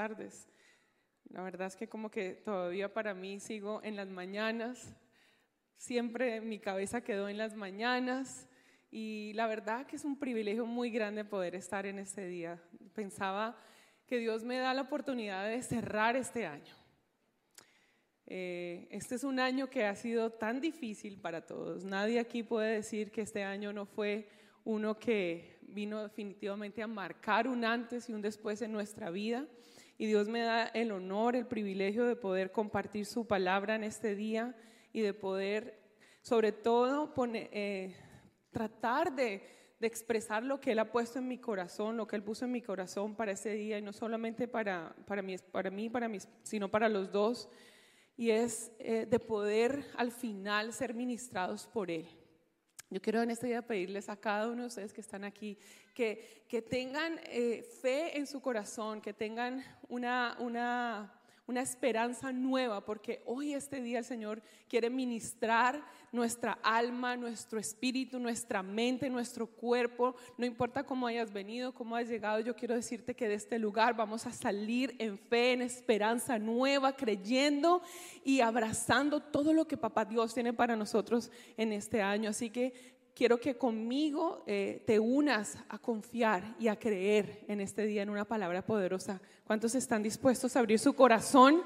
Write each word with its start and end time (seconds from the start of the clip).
tardes. 0.00 0.48
La 1.28 1.42
verdad 1.42 1.66
es 1.66 1.76
que 1.76 1.86
como 1.86 2.10
que 2.10 2.32
todavía 2.32 2.94
para 2.94 3.12
mí 3.12 3.38
sigo 3.38 3.82
en 3.84 3.96
las 3.96 4.08
mañanas, 4.08 4.96
siempre 5.76 6.40
mi 6.40 6.58
cabeza 6.58 7.02
quedó 7.02 7.28
en 7.28 7.36
las 7.36 7.54
mañanas 7.54 8.48
y 8.90 9.34
la 9.34 9.46
verdad 9.46 9.86
que 9.86 9.96
es 9.96 10.06
un 10.06 10.18
privilegio 10.18 10.64
muy 10.64 10.90
grande 10.90 11.22
poder 11.22 11.54
estar 11.54 11.84
en 11.84 11.98
este 11.98 12.26
día. 12.26 12.58
Pensaba 12.94 13.58
que 14.06 14.16
Dios 14.16 14.42
me 14.42 14.56
da 14.56 14.72
la 14.72 14.80
oportunidad 14.88 15.46
de 15.46 15.62
cerrar 15.62 16.16
este 16.16 16.46
año. 16.46 16.74
Eh, 18.24 18.88
este 18.90 19.16
es 19.16 19.24
un 19.24 19.38
año 19.38 19.68
que 19.68 19.84
ha 19.84 19.94
sido 19.94 20.30
tan 20.30 20.62
difícil 20.62 21.20
para 21.20 21.44
todos. 21.44 21.84
Nadie 21.84 22.20
aquí 22.20 22.42
puede 22.42 22.76
decir 22.76 23.10
que 23.10 23.20
este 23.20 23.44
año 23.44 23.70
no 23.74 23.84
fue 23.84 24.30
uno 24.64 24.98
que 24.98 25.58
vino 25.60 26.02
definitivamente 26.02 26.82
a 26.82 26.86
marcar 26.86 27.46
un 27.46 27.66
antes 27.66 28.08
y 28.08 28.14
un 28.14 28.22
después 28.22 28.62
en 28.62 28.72
nuestra 28.72 29.10
vida. 29.10 29.46
Y 30.00 30.06
Dios 30.06 30.28
me 30.28 30.40
da 30.40 30.64
el 30.68 30.92
honor, 30.92 31.36
el 31.36 31.46
privilegio 31.46 32.06
de 32.06 32.16
poder 32.16 32.52
compartir 32.52 33.04
su 33.04 33.26
palabra 33.26 33.74
en 33.74 33.84
este 33.84 34.14
día 34.14 34.56
y 34.94 35.02
de 35.02 35.12
poder, 35.12 35.78
sobre 36.22 36.52
todo, 36.52 37.12
eh, 37.34 37.94
tratar 38.50 39.14
de, 39.14 39.42
expresar 39.78 40.42
lo 40.42 40.58
que 40.58 40.72
Él 40.72 40.78
ha 40.78 40.90
puesto 40.90 41.18
en 41.18 41.28
mi 41.28 41.36
corazón, 41.36 41.98
lo 41.98 42.06
que 42.06 42.16
Él 42.16 42.22
puso 42.22 42.46
en 42.46 42.52
mi 42.52 42.62
corazón 42.62 43.14
para 43.14 43.32
ese 43.32 43.52
día, 43.52 43.76
y 43.76 43.82
no 43.82 43.92
solamente 43.92 44.48
para, 44.48 44.96
para, 45.06 45.20
mí, 45.20 45.36
para 45.52 45.70
mí, 45.70 45.90
para 45.90 46.08
sino 46.44 46.70
para 46.70 46.88
los 46.88 47.12
dos, 47.12 47.50
y 48.16 48.30
es 48.30 48.72
eh, 48.78 49.04
de 49.04 49.18
poder 49.18 49.84
al 49.98 50.12
final 50.12 50.72
ser 50.72 50.94
ministrados 50.94 51.66
por 51.66 51.90
Él. 51.90 52.06
Yo 52.90 53.00
quiero 53.00 53.22
en 53.22 53.30
este 53.30 53.46
día 53.46 53.62
pedirles 53.62 54.08
a 54.08 54.16
cada 54.16 54.48
uno 54.48 54.62
de 54.62 54.68
ustedes 54.68 54.92
que 54.92 55.00
están 55.00 55.22
aquí 55.22 55.56
que, 55.94 56.44
que 56.48 56.60
tengan 56.60 57.20
eh, 57.24 57.62
fe 57.80 58.18
en 58.18 58.26
su 58.26 58.40
corazón, 58.40 59.00
que 59.00 59.12
tengan 59.12 59.64
una, 59.88 60.36
una, 60.40 61.19
una 61.50 61.62
esperanza 61.62 62.30
nueva, 62.30 62.84
porque 62.84 63.22
hoy 63.26 63.54
este 63.54 63.82
día 63.82 63.98
el 63.98 64.04
Señor 64.04 64.40
quiere 64.68 64.88
ministrar 64.88 65.84
nuestra 66.12 66.52
alma, 66.62 67.16
nuestro 67.16 67.58
espíritu, 67.58 68.20
nuestra 68.20 68.62
mente, 68.62 69.10
nuestro 69.10 69.48
cuerpo. 69.48 70.14
No 70.38 70.46
importa 70.46 70.84
cómo 70.84 71.08
hayas 71.08 71.32
venido, 71.32 71.74
cómo 71.74 71.96
has 71.96 72.08
llegado, 72.08 72.38
yo 72.38 72.54
quiero 72.54 72.76
decirte 72.76 73.16
que 73.16 73.26
de 73.26 73.34
este 73.34 73.58
lugar 73.58 73.96
vamos 73.96 74.26
a 74.26 74.32
salir 74.32 74.94
en 75.00 75.18
fe, 75.18 75.54
en 75.54 75.62
esperanza 75.62 76.38
nueva, 76.38 76.92
creyendo 76.94 77.82
y 78.24 78.42
abrazando 78.42 79.18
todo 79.18 79.52
lo 79.52 79.66
que 79.66 79.76
Papá 79.76 80.04
Dios 80.04 80.32
tiene 80.32 80.52
para 80.52 80.76
nosotros 80.76 81.32
en 81.56 81.72
este 81.72 82.00
año. 82.00 82.30
Así 82.30 82.50
que 82.50 82.99
quiero 83.14 83.38
que 83.38 83.56
conmigo 83.56 84.42
eh, 84.46 84.82
te 84.86 84.98
unas 84.98 85.58
a 85.68 85.78
confiar 85.78 86.54
y 86.58 86.68
a 86.68 86.78
creer 86.78 87.44
en 87.48 87.60
este 87.60 87.86
día 87.86 88.02
en 88.02 88.10
una 88.10 88.24
palabra 88.24 88.64
poderosa. 88.64 89.20
¿Cuántos 89.44 89.74
están 89.74 90.02
dispuestos 90.02 90.56
a 90.56 90.60
abrir 90.60 90.78
su 90.78 90.94
corazón 90.94 91.62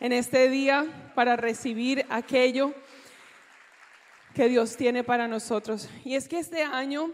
en 0.00 0.12
este 0.12 0.48
día 0.48 1.12
para 1.14 1.36
recibir 1.36 2.04
aquello 2.08 2.74
que 4.34 4.48
Dios 4.48 4.76
tiene 4.76 5.04
para 5.04 5.28
nosotros? 5.28 5.88
Y 6.04 6.14
es 6.14 6.28
que 6.28 6.38
este 6.38 6.62
año 6.62 7.10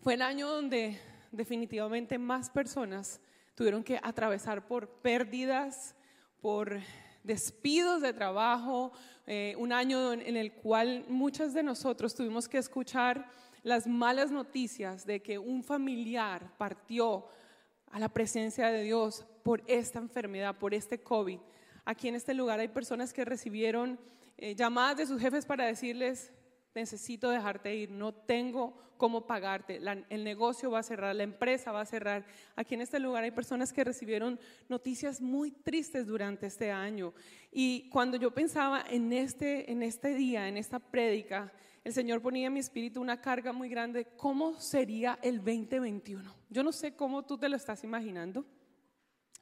fue 0.00 0.14
el 0.14 0.22
año 0.22 0.48
donde 0.48 1.00
definitivamente 1.32 2.18
más 2.18 2.50
personas 2.50 3.20
tuvieron 3.54 3.82
que 3.82 3.98
atravesar 4.02 4.66
por 4.66 4.88
pérdidas, 4.88 5.94
por 6.40 6.80
despidos 7.24 8.02
de 8.02 8.12
trabajo, 8.12 8.92
eh, 9.26 9.54
un 9.58 9.72
año 9.72 10.12
en 10.12 10.36
el 10.36 10.52
cual 10.52 11.04
muchas 11.08 11.52
de 11.52 11.62
nosotros 11.62 12.14
tuvimos 12.14 12.48
que 12.48 12.58
escuchar 12.58 13.28
las 13.64 13.88
malas 13.88 14.30
noticias 14.30 15.04
de 15.04 15.20
que 15.20 15.38
un 15.38 15.64
familiar 15.64 16.56
partió 16.56 17.26
a 17.90 17.98
la 17.98 18.08
presencia 18.08 18.68
de 18.68 18.82
Dios 18.82 19.26
por 19.42 19.64
esta 19.66 19.98
enfermedad, 19.98 20.56
por 20.56 20.74
este 20.74 21.02
COVID. 21.02 21.40
Aquí 21.84 22.06
en 22.06 22.14
este 22.14 22.34
lugar 22.34 22.60
hay 22.60 22.68
personas 22.68 23.12
que 23.12 23.24
recibieron 23.24 23.98
eh, 24.38 24.54
llamadas 24.54 24.98
de 24.98 25.06
sus 25.06 25.20
jefes 25.20 25.44
para 25.44 25.66
decirles, 25.66 26.32
necesito 26.76 27.30
dejarte 27.30 27.74
ir, 27.74 27.90
no 27.90 28.12
tengo 28.12 28.76
cómo 28.96 29.26
pagarte, 29.26 29.80
el 30.08 30.24
negocio 30.24 30.70
va 30.70 30.78
a 30.78 30.82
cerrar, 30.82 31.14
la 31.14 31.22
empresa 31.22 31.72
va 31.72 31.80
a 31.82 31.86
cerrar. 31.86 32.24
Aquí 32.54 32.74
en 32.74 32.80
este 32.80 32.98
lugar 32.98 33.24
hay 33.24 33.30
personas 33.30 33.72
que 33.72 33.84
recibieron 33.84 34.38
noticias 34.68 35.20
muy 35.20 35.50
tristes 35.50 36.06
durante 36.06 36.46
este 36.46 36.70
año. 36.70 37.12
Y 37.52 37.88
cuando 37.90 38.16
yo 38.16 38.30
pensaba 38.30 38.84
en 38.88 39.12
este, 39.12 39.70
en 39.70 39.82
este 39.82 40.14
día, 40.14 40.48
en 40.48 40.56
esta 40.56 40.78
prédica, 40.78 41.52
el 41.84 41.92
Señor 41.92 42.20
ponía 42.20 42.46
en 42.48 42.52
mi 42.52 42.60
espíritu 42.60 43.00
una 43.00 43.20
carga 43.20 43.52
muy 43.52 43.68
grande, 43.68 44.06
¿cómo 44.16 44.58
sería 44.58 45.18
el 45.22 45.38
2021? 45.38 46.34
Yo 46.50 46.62
no 46.62 46.72
sé 46.72 46.94
cómo 46.94 47.24
tú 47.24 47.38
te 47.38 47.48
lo 47.48 47.56
estás 47.56 47.84
imaginando. 47.84 48.44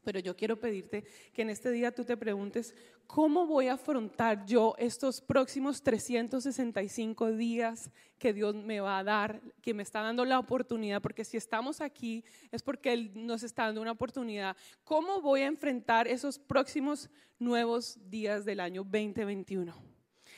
Pero 0.04 0.20
yo 0.20 0.36
quiero 0.36 0.60
pedirte 0.60 1.04
que 1.32 1.42
en 1.42 1.50
este 1.50 1.70
día 1.70 1.92
tú 1.92 2.04
te 2.04 2.16
preguntes, 2.16 2.74
¿cómo 3.06 3.46
voy 3.46 3.68
a 3.68 3.74
afrontar 3.74 4.44
yo 4.44 4.74
estos 4.78 5.20
próximos 5.20 5.82
365 5.82 7.32
días 7.32 7.90
que 8.18 8.32
Dios 8.32 8.54
me 8.54 8.80
va 8.80 8.98
a 8.98 9.04
dar, 9.04 9.40
que 9.62 9.74
me 9.74 9.82
está 9.82 10.02
dando 10.02 10.24
la 10.24 10.38
oportunidad? 10.38 11.02
Porque 11.02 11.24
si 11.24 11.36
estamos 11.36 11.80
aquí 11.80 12.24
es 12.52 12.62
porque 12.62 12.92
Él 12.92 13.10
nos 13.14 13.42
está 13.42 13.64
dando 13.64 13.80
una 13.80 13.92
oportunidad. 13.92 14.56
¿Cómo 14.84 15.20
voy 15.20 15.40
a 15.40 15.46
enfrentar 15.46 16.06
esos 16.06 16.38
próximos 16.38 17.10
nuevos 17.38 17.98
días 18.08 18.44
del 18.44 18.60
año 18.60 18.84
2021? 18.84 19.74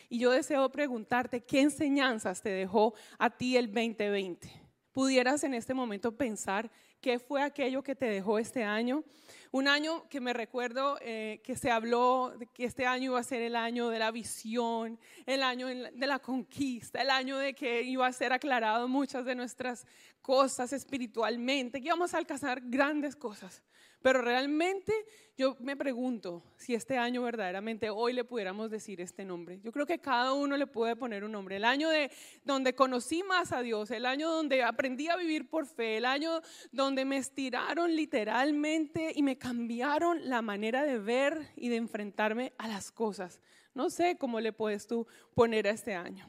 Y 0.09 0.19
yo 0.19 0.31
deseo 0.31 0.71
preguntarte, 0.71 1.43
¿qué 1.43 1.61
enseñanzas 1.61 2.41
te 2.41 2.51
dejó 2.51 2.95
a 3.19 3.31
ti 3.31 3.57
el 3.57 3.67
2020? 3.67 4.67
¿Pudieras 4.93 5.45
en 5.45 5.55
este 5.55 5.75
momento 5.75 6.17
pensar 6.17 6.71
qué 7.01 7.19
fue 7.19 7.43
aquello 7.43 7.83
que 7.83 7.95
te 7.95 8.07
dejó 8.07 8.39
este 8.39 8.65
año? 8.65 9.05
Un 9.53 9.69
año 9.69 10.09
que 10.09 10.21
me 10.21 10.33
recuerdo 10.33 10.99
eh, 11.01 11.41
que 11.43 11.57
se 11.57 11.71
habló 11.71 12.35
de 12.37 12.47
que 12.47 12.65
este 12.65 12.87
año 12.87 13.13
iba 13.13 13.21
a 13.21 13.23
ser 13.23 13.43
el 13.43 13.57
año 13.57 13.89
de 13.89 13.99
la 13.99 14.11
visión, 14.11 14.99
el 15.25 15.43
año 15.43 15.67
de 15.67 16.07
la 16.07 16.19
conquista, 16.19 17.01
el 17.01 17.11
año 17.11 17.39
de 17.39 17.55
que 17.55 17.83
iba 17.83 18.07
a 18.07 18.13
ser 18.13 18.33
aclarado 18.33 18.89
muchas 18.89 19.25
de 19.25 19.35
nuestras 19.35 19.87
cosas 20.21 20.73
espiritualmente, 20.73 21.81
que 21.81 21.87
íbamos 21.87 22.13
a 22.13 22.19
alcanzar 22.19 22.61
grandes 22.65 23.17
cosas. 23.17 23.63
Pero 24.03 24.23
realmente 24.23 24.93
yo 25.37 25.57
me 25.61 25.77
pregunto 25.77 26.43
si 26.57 26.75
este 26.75 26.97
año 26.97 27.23
verdaderamente 27.23 27.91
hoy 27.91 28.13
le 28.13 28.25
pudiéramos 28.25 28.71
decir 28.71 29.01
este 29.01 29.25
nombre. 29.25 29.61
Yo 29.63 29.73
creo 29.73 29.85
que 29.85 29.99
cada 29.99 30.33
uno 30.33 30.57
le 30.57 30.67
puede 30.67 30.97
poner 30.97 31.25
un 31.25 31.33
nombre. 31.33 31.57
El 31.57 31.65
año 31.65 31.91
de 31.91 32.11
donde 32.45 32.75
conocí 32.75 33.23
más 33.23 33.53
a 33.53 33.61
Dios, 33.61 33.91
el 33.91 34.07
año 34.07 34.31
donde 34.31 34.63
aprendí 34.63 35.09
a 35.09 35.17
vivir 35.17 35.49
por 35.49 35.67
fe, 35.67 35.99
el 35.99 36.05
año 36.05 36.41
donde 36.73 37.05
me 37.05 37.19
estiraron 37.19 37.95
literalmente 37.95 39.13
y 39.15 39.23
me 39.23 39.37
cambiaron 39.37 40.29
la 40.29 40.41
manera 40.41 40.85
de 40.85 40.99
ver 40.99 41.51
y 41.57 41.69
de 41.69 41.77
enfrentarme 41.77 42.53
a 42.57 42.69
las 42.69 42.91
cosas. 42.91 43.41
No 43.75 43.91
sé 43.91 44.17
cómo 44.17 44.41
le 44.41 44.53
puedes 44.55 44.87
tú 44.87 45.07
poner 45.35 45.67
a 45.67 45.71
este 45.71 45.95
año. 45.95 46.27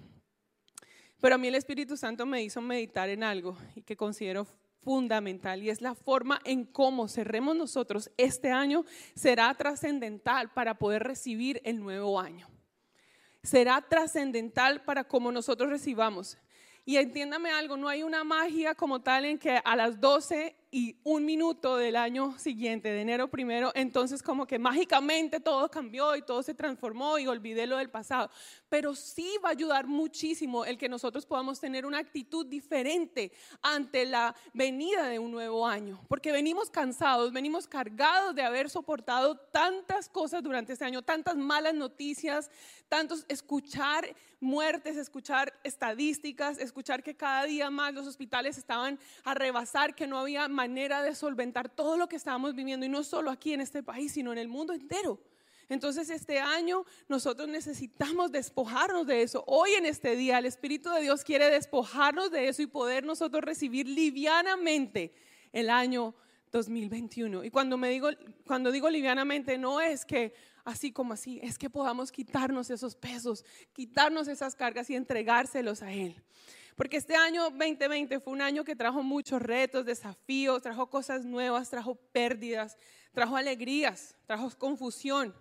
Pero 1.21 1.35
a 1.35 1.37
mí 1.37 1.47
el 1.47 1.55
Espíritu 1.55 1.95
Santo 1.95 2.25
me 2.25 2.43
hizo 2.43 2.61
meditar 2.61 3.09
en 3.09 3.23
algo 3.23 3.57
y 3.75 3.81
que 3.81 3.95
considero 3.95 4.45
fundamental 4.81 5.63
y 5.63 5.69
es 5.69 5.81
la 5.81 5.95
forma 5.95 6.41
en 6.45 6.65
cómo 6.65 7.07
cerremos 7.07 7.55
nosotros 7.55 8.11
este 8.17 8.51
año 8.51 8.85
será 9.15 9.53
trascendental 9.53 10.51
para 10.53 10.77
poder 10.77 11.03
recibir 11.03 11.61
el 11.63 11.79
nuevo 11.79 12.19
año. 12.19 12.47
Será 13.43 13.81
trascendental 13.81 14.83
para 14.83 15.03
cómo 15.03 15.31
nosotros 15.31 15.69
recibamos. 15.69 16.37
Y 16.85 16.97
entiéndame 16.97 17.51
algo, 17.51 17.75
no 17.75 17.89
hay 17.89 18.03
una 18.03 18.23
magia 18.23 18.73
como 18.73 19.01
tal 19.01 19.25
en 19.25 19.37
que 19.37 19.59
a 19.63 19.75
las 19.75 19.99
12 19.99 20.55
y 20.69 20.97
un 21.03 21.25
minuto 21.25 21.77
del 21.77 21.95
año 21.95 22.37
siguiente, 22.37 22.89
de 22.89 23.01
enero 23.01 23.29
primero, 23.29 23.71
entonces 23.73 24.21
como 24.21 24.45
que 24.45 24.59
mágicamente 24.59 25.39
todo 25.39 25.71
cambió 25.71 26.15
y 26.15 26.21
todo 26.21 26.43
se 26.43 26.53
transformó 26.53 27.17
y 27.19 27.27
olvidé 27.27 27.65
lo 27.67 27.77
del 27.77 27.89
pasado. 27.89 28.29
Pero 28.67 28.93
sí 28.93 29.35
va 29.43 29.49
a 29.49 29.51
ayudar 29.53 29.87
muchísimo 29.87 30.65
el 30.65 30.77
que 30.77 30.89
nosotros 30.89 31.25
podamos 31.25 31.61
tener 31.61 31.85
una 31.85 31.99
actitud 31.99 32.45
diferente 32.45 33.31
ante 33.61 34.05
la 34.05 34.35
venida 34.53 35.07
de 35.07 35.19
un 35.19 35.31
nuevo 35.31 35.65
año, 35.65 36.01
porque 36.09 36.33
venimos 36.33 36.69
cansados, 36.69 37.31
venimos 37.31 37.65
cargados 37.65 38.35
de 38.35 38.41
haber 38.41 38.69
soportado 38.69 39.37
tantas 39.37 40.09
cosas 40.09 40.43
durante 40.43 40.73
este 40.73 40.83
año, 40.83 41.01
tantas 41.01 41.37
malas 41.37 41.75
noticias, 41.75 42.51
tantos 42.89 43.25
escuchar 43.29 44.15
muertes, 44.39 44.97
escuchar 44.97 45.53
estadísticas, 45.63 46.59
escuchar 46.59 47.03
que 47.03 47.15
cada 47.15 47.45
día 47.45 47.69
más 47.69 47.93
los 47.93 48.05
hospitales 48.05 48.57
estaban 48.57 48.99
a 49.23 49.33
rebasar, 49.33 49.95
que 49.95 50.07
no 50.07 50.19
había 50.19 50.47
manera 50.47 50.66
de 50.75 51.15
solventar 51.15 51.69
todo 51.69 51.97
lo 51.97 52.07
que 52.07 52.15
estábamos 52.15 52.55
viviendo, 52.55 52.85
y 52.85 52.89
no 52.89 53.03
solo 53.03 53.31
aquí 53.31 53.53
en 53.53 53.61
este 53.61 53.83
país, 53.83 54.11
sino 54.11 54.31
en 54.31 54.37
el 54.37 54.47
mundo 54.47 54.73
entero. 54.73 55.19
Entonces 55.69 56.09
este 56.09 56.39
año 56.39 56.85
nosotros 57.09 57.49
necesitamos 57.49 58.31
despojarnos 58.31 59.05
de 59.05 59.21
eso. 59.21 59.43
Hoy 59.47 59.71
en 59.71 59.85
este 59.85 60.15
día 60.15 60.37
el 60.37 60.45
Espíritu 60.45 60.89
de 60.89 61.01
Dios 61.01 61.23
quiere 61.23 61.49
despojarnos 61.49 62.31
de 62.31 62.47
eso 62.47 62.61
y 62.61 62.67
poder 62.67 63.03
nosotros 63.03 63.43
recibir 63.43 63.87
livianamente 63.87 65.13
el 65.51 65.69
año 65.69 66.15
2021. 66.53 67.43
Y 67.43 67.51
cuando 67.51 67.77
me 67.77 67.89
digo 67.89 68.09
cuando 68.45 68.71
digo 68.71 68.89
livianamente 68.89 69.57
no 69.57 69.81
es 69.81 70.05
que 70.05 70.33
así 70.63 70.91
como 70.91 71.13
así, 71.13 71.39
es 71.43 71.57
que 71.57 71.69
podamos 71.69 72.11
quitarnos 72.11 72.69
esos 72.69 72.95
pesos, 72.95 73.43
quitarnos 73.73 74.27
esas 74.29 74.55
cargas 74.55 74.89
y 74.89 74.95
entregárselos 74.95 75.81
a 75.81 75.91
Él. 75.91 76.21
Porque 76.77 76.97
este 76.97 77.15
año 77.15 77.49
2020 77.49 78.19
fue 78.19 78.33
un 78.33 78.41
año 78.41 78.63
que 78.63 78.75
trajo 78.75 79.01
muchos 79.01 79.41
retos, 79.41 79.83
desafíos, 79.83 80.61
trajo 80.61 80.91
cosas 80.91 81.25
nuevas, 81.25 81.71
trajo 81.71 81.95
pérdidas, 81.95 82.77
trajo 83.13 83.35
alegrías, 83.35 84.15
trajo 84.27 84.47
confusión, 84.59 85.33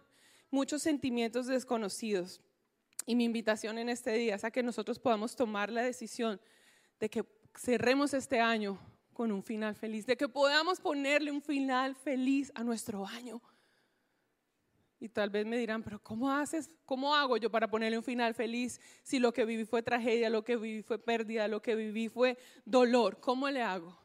muchos 0.50 0.80
sentimientos 0.80 1.46
desconocidos. 1.46 2.40
Y 3.04 3.14
mi 3.16 3.24
invitación 3.24 3.76
en 3.76 3.90
este 3.90 4.14
día 4.14 4.36
es 4.36 4.44
a 4.44 4.50
que 4.50 4.62
nosotros 4.62 4.98
podamos 4.98 5.36
tomar 5.36 5.70
la 5.70 5.82
decisión 5.82 6.40
de 6.98 7.10
que 7.10 7.26
cerremos 7.54 8.14
este 8.14 8.40
año 8.40 8.78
con 9.12 9.30
un 9.30 9.42
final 9.42 9.74
feliz, 9.74 10.06
de 10.06 10.16
que 10.16 10.30
podamos 10.30 10.80
ponerle 10.80 11.30
un 11.30 11.42
final 11.42 11.94
feliz 11.96 12.50
a 12.54 12.64
nuestro 12.64 13.06
año. 13.06 13.42
Y 14.98 15.08
tal 15.10 15.30
vez 15.30 15.44
me 15.44 15.58
dirán, 15.58 15.82
pero 15.82 16.02
¿cómo 16.02 16.30
haces? 16.30 16.70
¿Cómo 16.86 17.14
hago 17.14 17.36
yo 17.36 17.50
para 17.50 17.68
ponerle 17.68 17.98
un 17.98 18.04
final 18.04 18.34
feliz 18.34 18.80
si 19.02 19.18
lo 19.18 19.32
que 19.32 19.44
viví 19.44 19.64
fue 19.64 19.82
tragedia, 19.82 20.30
lo 20.30 20.42
que 20.42 20.56
viví 20.56 20.82
fue 20.82 20.98
pérdida, 20.98 21.48
lo 21.48 21.60
que 21.60 21.74
viví 21.74 22.08
fue 22.08 22.38
dolor? 22.64 23.20
¿Cómo 23.20 23.50
le 23.50 23.60
hago? 23.60 23.98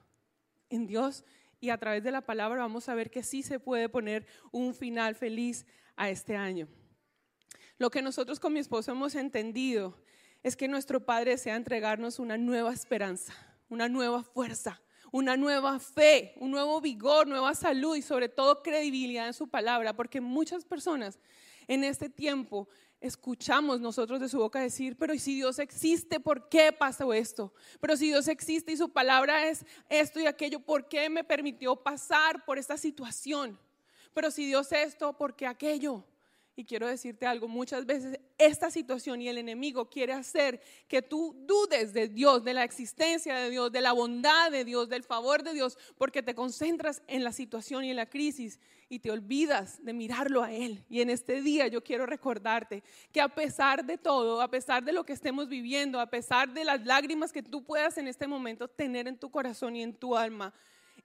En 0.69 0.87
Dios 0.87 1.23
y 1.61 1.69
a 1.69 1.77
través 1.77 2.03
de 2.03 2.11
la 2.11 2.21
palabra 2.21 2.61
vamos 2.61 2.89
a 2.89 2.95
ver 2.95 3.09
que 3.09 3.23
sí 3.23 3.43
se 3.43 3.59
puede 3.59 3.87
poner 3.87 4.25
un 4.51 4.73
final 4.73 5.15
feliz 5.15 5.65
a 5.95 6.09
este 6.09 6.35
año. 6.35 6.67
Lo 7.77 7.89
que 7.89 8.01
nosotros 8.01 8.39
con 8.39 8.53
mi 8.53 8.59
esposo 8.59 8.91
hemos 8.91 9.15
entendido 9.15 9.97
es 10.43 10.55
que 10.55 10.67
nuestro 10.67 11.05
Padre 11.05 11.31
desea 11.31 11.55
entregarnos 11.55 12.19
una 12.19 12.37
nueva 12.37 12.73
esperanza, 12.73 13.33
una 13.69 13.87
nueva 13.87 14.23
fuerza, 14.23 14.81
una 15.11 15.35
nueva 15.35 15.77
fe, 15.79 16.33
un 16.37 16.51
nuevo 16.51 16.79
vigor, 16.79 17.27
nueva 17.27 17.53
salud 17.53 17.95
y 17.95 18.01
sobre 18.01 18.29
todo 18.29 18.63
credibilidad 18.63 19.27
en 19.27 19.33
su 19.33 19.47
palabra, 19.47 19.93
porque 19.93 20.21
muchas 20.21 20.63
personas 20.63 21.19
en 21.67 21.83
este 21.83 22.09
tiempo 22.09 22.69
escuchamos 23.01 23.81
nosotros 23.81 24.19
de 24.19 24.29
su 24.29 24.37
boca 24.37 24.59
decir, 24.59 24.95
pero 24.97 25.17
si 25.17 25.35
Dios 25.35 25.59
existe, 25.59 26.19
¿por 26.19 26.47
qué 26.49 26.71
pasó 26.71 27.13
esto? 27.13 27.53
Pero 27.79 27.97
si 27.97 28.07
Dios 28.07 28.27
existe 28.27 28.71
y 28.71 28.77
su 28.77 28.89
palabra 28.89 29.47
es 29.47 29.65
esto 29.89 30.19
y 30.19 30.27
aquello, 30.27 30.59
¿por 30.59 30.87
qué 30.87 31.09
me 31.09 31.23
permitió 31.23 31.75
pasar 31.75 32.45
por 32.45 32.57
esta 32.57 32.77
situación? 32.77 33.59
Pero 34.13 34.29
si 34.29 34.45
Dios 34.45 34.71
es 34.71 34.89
esto, 34.89 35.17
¿por 35.17 35.35
qué 35.35 35.47
aquello? 35.47 36.05
Y 36.61 36.63
quiero 36.63 36.85
decirte 36.85 37.25
algo, 37.25 37.47
muchas 37.47 37.87
veces 37.87 38.19
esta 38.37 38.69
situación 38.69 39.19
y 39.19 39.27
el 39.27 39.39
enemigo 39.39 39.89
quiere 39.89 40.13
hacer 40.13 40.61
que 40.87 41.01
tú 41.01 41.35
dudes 41.47 41.91
de 41.91 42.07
Dios, 42.07 42.43
de 42.43 42.53
la 42.53 42.63
existencia 42.63 43.33
de 43.33 43.49
Dios, 43.49 43.71
de 43.71 43.81
la 43.81 43.93
bondad 43.93 44.51
de 44.51 44.63
Dios, 44.63 44.87
del 44.87 45.01
favor 45.01 45.41
de 45.41 45.53
Dios, 45.53 45.75
porque 45.97 46.21
te 46.21 46.35
concentras 46.35 47.01
en 47.07 47.23
la 47.23 47.31
situación 47.31 47.83
y 47.83 47.89
en 47.89 47.95
la 47.95 48.05
crisis 48.05 48.59
y 48.89 48.99
te 48.99 49.09
olvidas 49.09 49.83
de 49.83 49.91
mirarlo 49.93 50.43
a 50.43 50.51
Él. 50.51 50.85
Y 50.87 51.01
en 51.01 51.09
este 51.09 51.41
día 51.41 51.65
yo 51.65 51.83
quiero 51.83 52.05
recordarte 52.05 52.83
que 53.11 53.21
a 53.21 53.29
pesar 53.29 53.83
de 53.83 53.97
todo, 53.97 54.39
a 54.39 54.47
pesar 54.47 54.83
de 54.83 54.93
lo 54.93 55.03
que 55.03 55.13
estemos 55.13 55.49
viviendo, 55.49 55.99
a 55.99 56.11
pesar 56.11 56.53
de 56.53 56.63
las 56.63 56.85
lágrimas 56.85 57.33
que 57.33 57.41
tú 57.41 57.63
puedas 57.63 57.97
en 57.97 58.07
este 58.07 58.27
momento 58.27 58.67
tener 58.67 59.07
en 59.07 59.17
tu 59.17 59.31
corazón 59.31 59.75
y 59.75 59.81
en 59.81 59.95
tu 59.95 60.15
alma, 60.15 60.53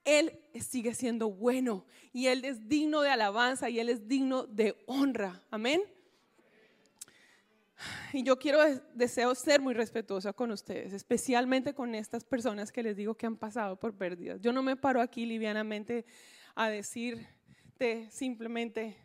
él 0.06 0.38
sigue 0.61 0.94
siendo 0.94 1.29
bueno 1.31 1.85
y 2.12 2.29
Él 2.29 2.44
es 2.44 2.69
digno 2.69 3.03
de 3.03 3.11
alabanza 3.11 3.69
y 3.69 3.81
Él 3.81 3.88
es 3.88 4.06
digno 4.06 4.47
de 4.47 4.76
honra. 4.87 5.43
Amén. 5.50 5.82
Y 8.12 8.23
yo 8.23 8.38
quiero, 8.38 8.61
deseo 8.94 9.35
ser 9.35 9.61
muy 9.61 9.75
respetuosa 9.75 10.32
con 10.32 10.53
ustedes, 10.53 10.93
especialmente 10.93 11.75
con 11.75 11.94
estas 11.94 12.25
personas 12.25 12.70
que 12.73 12.85
les 12.85 12.97
digo 12.97 13.17
que 13.17 13.26
han 13.26 13.37
pasado 13.37 13.79
por 13.79 13.94
pérdidas. 13.94 14.41
Yo 14.41 14.53
no 14.53 14.62
me 14.62 14.76
paro 14.76 15.00
aquí 15.00 15.26
livianamente 15.26 16.06
a 16.55 16.70
decirte 16.70 18.08
simplemente, 18.11 18.97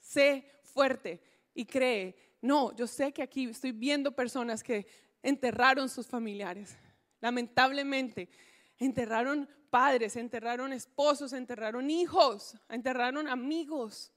sé 0.00 0.50
fuerte 0.62 1.20
y 1.54 1.66
cree. 1.66 2.16
No, 2.40 2.74
yo 2.74 2.86
sé 2.86 3.12
que 3.12 3.22
aquí 3.22 3.44
estoy 3.44 3.72
viendo 3.72 4.16
personas 4.16 4.62
que 4.62 4.86
enterraron 5.22 5.90
sus 5.90 6.06
familiares. 6.06 6.76
Lamentablemente, 7.20 8.30
enterraron 8.78 9.48
padres, 9.70 10.16
enterraron 10.16 10.72
esposos, 10.72 11.32
enterraron 11.32 11.90
hijos, 11.90 12.56
enterraron 12.68 13.28
amigos. 13.28 14.12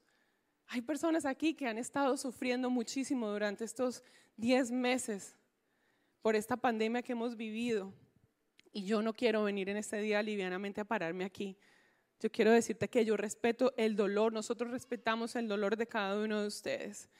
Hay 0.68 0.80
personas 0.80 1.26
aquí 1.26 1.54
que 1.54 1.66
han 1.66 1.78
estado 1.78 2.16
sufriendo 2.16 2.70
muchísimo 2.70 3.28
durante 3.30 3.64
estos 3.64 4.02
10 4.36 4.70
meses 4.70 5.36
por 6.22 6.36
esta 6.36 6.56
pandemia 6.56 7.02
que 7.02 7.12
hemos 7.12 7.36
vivido. 7.36 7.92
Y 8.72 8.84
yo 8.84 9.02
no 9.02 9.12
quiero 9.12 9.44
venir 9.44 9.68
en 9.68 9.76
este 9.76 10.00
día 10.00 10.22
livianamente 10.22 10.80
a 10.80 10.84
pararme 10.84 11.24
aquí. 11.24 11.58
Yo 12.20 12.30
quiero 12.30 12.52
decirte 12.52 12.88
que 12.88 13.04
yo 13.04 13.16
respeto 13.16 13.74
el 13.76 13.96
dolor, 13.96 14.32
nosotros 14.32 14.70
respetamos 14.70 15.34
el 15.36 15.48
dolor 15.48 15.76
de 15.76 15.88
cada 15.88 16.22
uno 16.22 16.40
de 16.40 16.46
ustedes, 16.46 17.10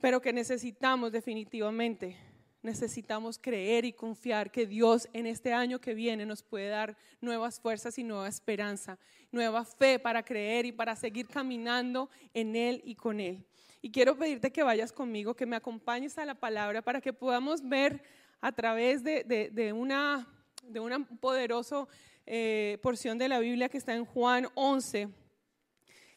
pero 0.00 0.20
que 0.20 0.34
necesitamos 0.34 1.12
definitivamente 1.12 2.16
necesitamos 2.66 3.38
creer 3.38 3.86
y 3.86 3.92
confiar 3.92 4.50
que 4.50 4.66
Dios 4.66 5.08
en 5.14 5.26
este 5.26 5.54
año 5.54 5.80
que 5.80 5.94
viene 5.94 6.26
nos 6.26 6.42
puede 6.42 6.68
dar 6.68 6.98
nuevas 7.20 7.58
fuerzas 7.58 7.96
y 7.98 8.04
nueva 8.04 8.28
esperanza, 8.28 8.98
nueva 9.32 9.64
fe 9.64 9.98
para 9.98 10.22
creer 10.22 10.66
y 10.66 10.72
para 10.72 10.94
seguir 10.96 11.28
caminando 11.28 12.10
en 12.34 12.54
Él 12.54 12.82
y 12.84 12.94
con 12.94 13.20
Él. 13.20 13.46
Y 13.80 13.90
quiero 13.90 14.18
pedirte 14.18 14.50
que 14.50 14.62
vayas 14.62 14.92
conmigo, 14.92 15.34
que 15.34 15.46
me 15.46 15.56
acompañes 15.56 16.18
a 16.18 16.26
la 16.26 16.34
palabra 16.34 16.82
para 16.82 17.00
que 17.00 17.12
podamos 17.12 17.66
ver 17.66 18.02
a 18.40 18.52
través 18.52 19.02
de, 19.02 19.72
una, 19.72 20.26
de 20.62 20.80
una 20.80 21.06
poderosa 21.20 21.86
eh, 22.26 22.78
porción 22.82 23.16
de 23.16 23.28
la 23.28 23.38
Biblia 23.38 23.68
que 23.68 23.78
está 23.78 23.94
en 23.94 24.04
Juan 24.04 24.48
11, 24.54 25.08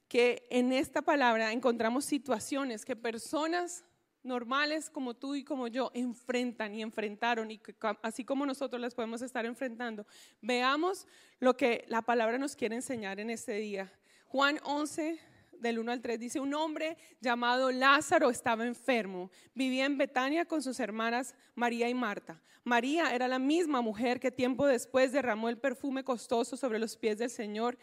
que 0.08 0.48
en 0.50 0.74
esta 0.74 1.04
palabra 1.04 1.52
encontramos 1.52 2.06
situaciones 2.06 2.84
que 2.84 2.96
personas 2.96 3.86
normales 4.24 4.90
como 4.90 5.14
tú 5.14 5.36
y 5.36 5.44
como 5.44 5.68
yo 5.68 5.92
enfrentan 5.94 6.76
y 6.76 6.82
enfrentaron 6.82 7.52
y 7.52 7.60
así 8.02 8.26
como 8.26 8.46
nosotros 8.46 8.82
las 8.82 8.94
podemos 8.94 9.22
estar 9.22 9.46
enfrentando. 9.46 10.06
Veamos 10.42 11.08
lo 11.40 11.56
que 11.56 11.86
la 11.88 12.02
palabra 12.02 12.38
nos 12.38 12.56
quiere 12.56 12.76
enseñar 12.76 13.20
en 13.20 13.30
este 13.30 13.54
día. 13.54 13.92
Juan 14.28 14.60
11 14.64 15.20
del 15.60 15.80
1 15.80 15.92
al 15.92 16.02
3 16.02 16.20
dice, 16.20 16.40
un 16.40 16.54
hombre 16.54 16.98
llamado 17.20 17.72
Lázaro 17.72 18.30
estaba 18.30 18.66
enfermo, 18.66 19.32
vivía 19.54 19.86
en 19.86 19.98
Betania 19.98 20.46
con 20.46 20.62
sus 20.62 20.80
hermanas 20.80 21.36
María 21.56 21.90
y 21.90 21.94
Marta. 21.94 22.42
María 22.64 23.14
era 23.14 23.28
la 23.28 23.40
misma 23.40 23.82
mujer 23.82 24.20
que 24.20 24.32
tiempo 24.32 24.68
después 24.68 25.12
derramó 25.12 25.50
el 25.50 25.58
perfume 25.58 26.04
costoso 26.04 26.56
sobre 26.58 26.80
los 26.80 26.98
pies 26.98 27.18
del 27.18 27.30
Señor 27.30 27.78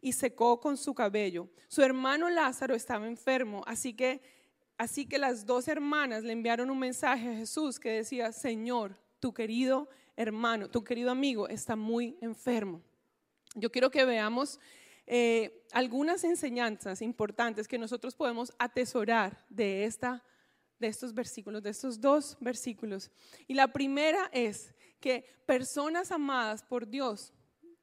y 0.00 0.12
secó 0.12 0.58
con 0.60 0.76
su 0.76 0.94
cabello. 0.94 1.48
Su 1.68 1.82
hermano 1.82 2.28
Lázaro 2.28 2.74
estaba 2.74 3.06
enfermo, 3.06 3.62
así 3.66 3.94
que 3.94 4.20
Así 4.78 5.06
que 5.06 5.18
las 5.18 5.46
dos 5.46 5.68
hermanas 5.68 6.24
le 6.24 6.32
enviaron 6.32 6.70
un 6.70 6.78
mensaje 6.78 7.28
a 7.28 7.36
Jesús 7.36 7.78
que 7.78 7.90
decía, 7.90 8.32
Señor, 8.32 8.96
tu 9.20 9.32
querido 9.32 9.88
hermano, 10.16 10.68
tu 10.68 10.82
querido 10.84 11.10
amigo 11.10 11.48
está 11.48 11.76
muy 11.76 12.16
enfermo. 12.20 12.82
Yo 13.54 13.70
quiero 13.70 13.90
que 13.90 14.04
veamos 14.04 14.58
eh, 15.06 15.66
algunas 15.72 16.24
enseñanzas 16.24 17.02
importantes 17.02 17.68
que 17.68 17.78
nosotros 17.78 18.14
podemos 18.14 18.52
atesorar 18.58 19.44
de, 19.48 19.84
esta, 19.84 20.24
de 20.78 20.88
estos 20.88 21.12
versículos, 21.14 21.62
de 21.62 21.70
estos 21.70 22.00
dos 22.00 22.36
versículos. 22.40 23.10
Y 23.46 23.54
la 23.54 23.72
primera 23.72 24.30
es 24.32 24.74
que 25.00 25.24
personas 25.46 26.12
amadas 26.12 26.62
por 26.62 26.88
Dios 26.88 27.32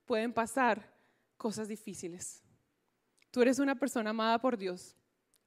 pueden 0.06 0.34
pasar 0.34 0.94
cosas 1.38 1.68
difíciles. 1.68 2.44
Tú 3.32 3.42
eres 3.42 3.60
una 3.60 3.76
persona 3.76 4.10
amada 4.10 4.40
por 4.40 4.58
Dios. 4.58 4.96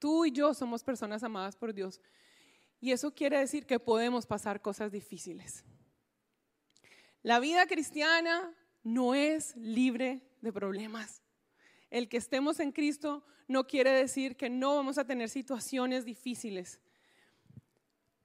Tú 0.02 0.24
y 0.24 0.32
yo 0.32 0.52
somos 0.52 0.82
personas 0.82 1.22
amadas 1.22 1.54
por 1.54 1.72
Dios. 1.72 2.00
Y 2.80 2.90
eso 2.90 3.14
quiere 3.14 3.38
decir 3.38 3.66
que 3.66 3.78
podemos 3.78 4.26
pasar 4.26 4.60
cosas 4.60 4.90
difíciles. 4.90 5.64
La 7.22 7.38
vida 7.38 7.66
cristiana 7.66 8.52
no 8.82 9.14
es 9.14 9.54
libre 9.54 10.28
de 10.40 10.52
problemas. 10.52 11.22
El 11.88 12.08
que 12.08 12.16
estemos 12.16 12.58
en 12.58 12.72
Cristo 12.72 13.24
no 13.46 13.68
quiere 13.68 13.92
decir 13.92 14.36
que 14.36 14.50
no 14.50 14.74
vamos 14.74 14.98
a 14.98 15.06
tener 15.06 15.28
situaciones 15.28 16.04
difíciles. 16.04 16.80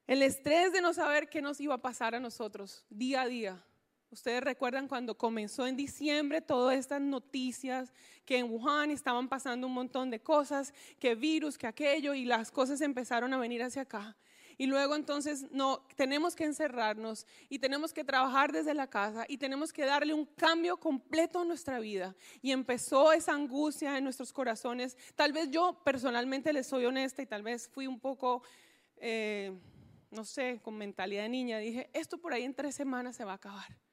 El 0.08 0.24
estrés 0.24 0.74
de 0.74 0.82
no 0.82 0.96
saber 0.96 1.30
qué 1.30 1.44
nos 1.44 1.62
iba 1.62 1.76
a 1.76 1.82
pasar 1.84 2.16
a 2.16 2.20
nosotros 2.20 2.88
día 2.90 3.22
a 3.22 3.28
día 3.28 3.64
Ustedes 4.10 4.42
recuerdan 4.42 4.88
cuando 4.88 5.18
comenzó 5.18 5.68
en 5.68 5.76
diciembre 5.76 6.42
todas 6.42 6.78
estas 6.78 7.02
noticias 7.02 7.92
que 8.26 8.38
en 8.38 8.50
Wuhan 8.50 8.90
estaban 8.90 9.28
pasando 9.28 9.68
un 9.68 9.74
montón 9.74 10.10
de 10.10 10.22
cosas, 10.22 10.74
que 10.98 11.14
virus, 11.16 11.58
que 11.58 11.68
aquello, 11.68 12.14
y 12.14 12.24
las 12.24 12.50
cosas 12.50 12.80
empezaron 12.80 13.34
a 13.34 13.38
venir 13.38 13.62
hacia 13.64 13.82
acá. 13.82 14.16
Y 14.58 14.66
luego 14.66 14.96
entonces 14.96 15.52
no, 15.52 15.86
tenemos 15.96 16.36
que 16.36 16.46
encerrarnos 16.46 17.28
y 17.48 17.60
tenemos 17.60 17.94
que 17.94 18.04
trabajar 18.04 18.52
desde 18.52 18.74
la 18.74 18.88
casa 18.88 19.26
y 19.28 19.38
tenemos 19.38 19.72
que 19.72 19.86
darle 19.86 20.14
un 20.16 20.26
cambio 20.26 20.78
completo 20.78 21.42
a 21.42 21.46
nuestra 21.46 21.80
vida. 21.80 22.16
Y 22.42 22.52
empezó 22.52 23.12
esa 23.12 23.34
angustia 23.34 23.98
en 23.98 24.04
nuestros 24.04 24.34
corazones. 24.34 24.98
Tal 25.16 25.32
vez 25.32 25.52
yo 25.52 25.80
personalmente 25.84 26.54
les 26.54 26.66
soy 26.66 26.86
honesta 26.86 27.22
y 27.22 27.28
tal 27.28 27.44
vez 27.44 27.68
fui 27.68 27.86
un 27.86 28.00
poco, 28.00 28.42
eh, 28.96 29.54
no 30.10 30.26
sé, 30.26 30.60
con 30.64 30.76
mentalidad 30.76 31.24
de 31.24 31.30
niña. 31.30 31.60
Dije, 31.60 31.90
esto 31.94 32.18
por 32.18 32.34
ahí 32.34 32.44
en 32.44 32.56
tres 32.56 32.74
semanas 32.74 33.16
se 33.16 33.26
va 33.26 33.34
a 33.34 33.36
acabar. 33.36 33.87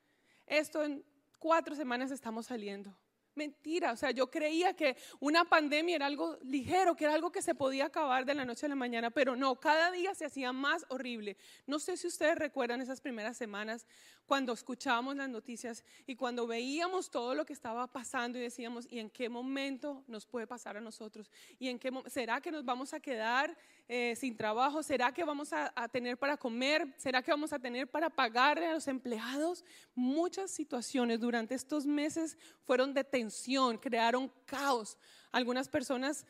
Esto 0.46 0.84
en 0.84 1.04
cuatro 1.38 1.74
semanas 1.74 2.10
estamos 2.10 2.46
saliendo. 2.46 2.96
Mentira, 3.36 3.90
o 3.90 3.96
sea, 3.96 4.12
yo 4.12 4.30
creía 4.30 4.74
que 4.74 4.96
una 5.18 5.44
pandemia 5.44 5.96
era 5.96 6.06
algo 6.06 6.38
ligero, 6.44 6.94
que 6.94 7.04
era 7.04 7.14
algo 7.14 7.32
que 7.32 7.42
se 7.42 7.56
podía 7.56 7.86
acabar 7.86 8.24
de 8.24 8.34
la 8.34 8.44
noche 8.44 8.66
a 8.66 8.68
la 8.68 8.76
mañana, 8.76 9.10
pero 9.10 9.34
no, 9.34 9.58
cada 9.58 9.90
día 9.90 10.14
se 10.14 10.24
hacía 10.24 10.52
más 10.52 10.86
horrible. 10.88 11.36
No 11.66 11.80
sé 11.80 11.96
si 11.96 12.06
ustedes 12.06 12.38
recuerdan 12.38 12.80
esas 12.80 13.00
primeras 13.00 13.36
semanas 13.36 13.88
cuando 14.26 14.52
escuchábamos 14.52 15.16
las 15.16 15.28
noticias 15.28 15.84
y 16.06 16.16
cuando 16.16 16.46
veíamos 16.46 17.10
todo 17.10 17.34
lo 17.34 17.44
que 17.44 17.52
estaba 17.52 17.86
pasando 17.86 18.38
y 18.38 18.42
decíamos, 18.42 18.86
¿y 18.90 18.98
en 18.98 19.10
qué 19.10 19.28
momento 19.28 20.02
nos 20.06 20.26
puede 20.26 20.46
pasar 20.46 20.76
a 20.76 20.80
nosotros? 20.80 21.30
¿Y 21.58 21.68
en 21.68 21.78
qué 21.78 21.92
será 22.06 22.40
que 22.40 22.50
nos 22.50 22.64
vamos 22.64 22.94
a 22.94 23.00
quedar 23.00 23.56
eh, 23.88 24.14
sin 24.16 24.36
trabajo? 24.36 24.82
¿Será 24.82 25.12
que 25.12 25.24
vamos 25.24 25.52
a, 25.52 25.72
a 25.76 25.88
tener 25.88 26.16
para 26.16 26.36
comer? 26.36 26.92
¿Será 26.96 27.22
que 27.22 27.30
vamos 27.30 27.52
a 27.52 27.58
tener 27.58 27.88
para 27.88 28.08
pagarle 28.08 28.66
a 28.66 28.74
los 28.74 28.88
empleados? 28.88 29.64
Muchas 29.94 30.50
situaciones 30.50 31.20
durante 31.20 31.54
estos 31.54 31.86
meses 31.86 32.38
fueron 32.64 32.94
de 32.94 33.04
tensión, 33.04 33.78
crearon 33.78 34.32
caos. 34.46 34.96
Algunas 35.32 35.68
personas 35.68 36.26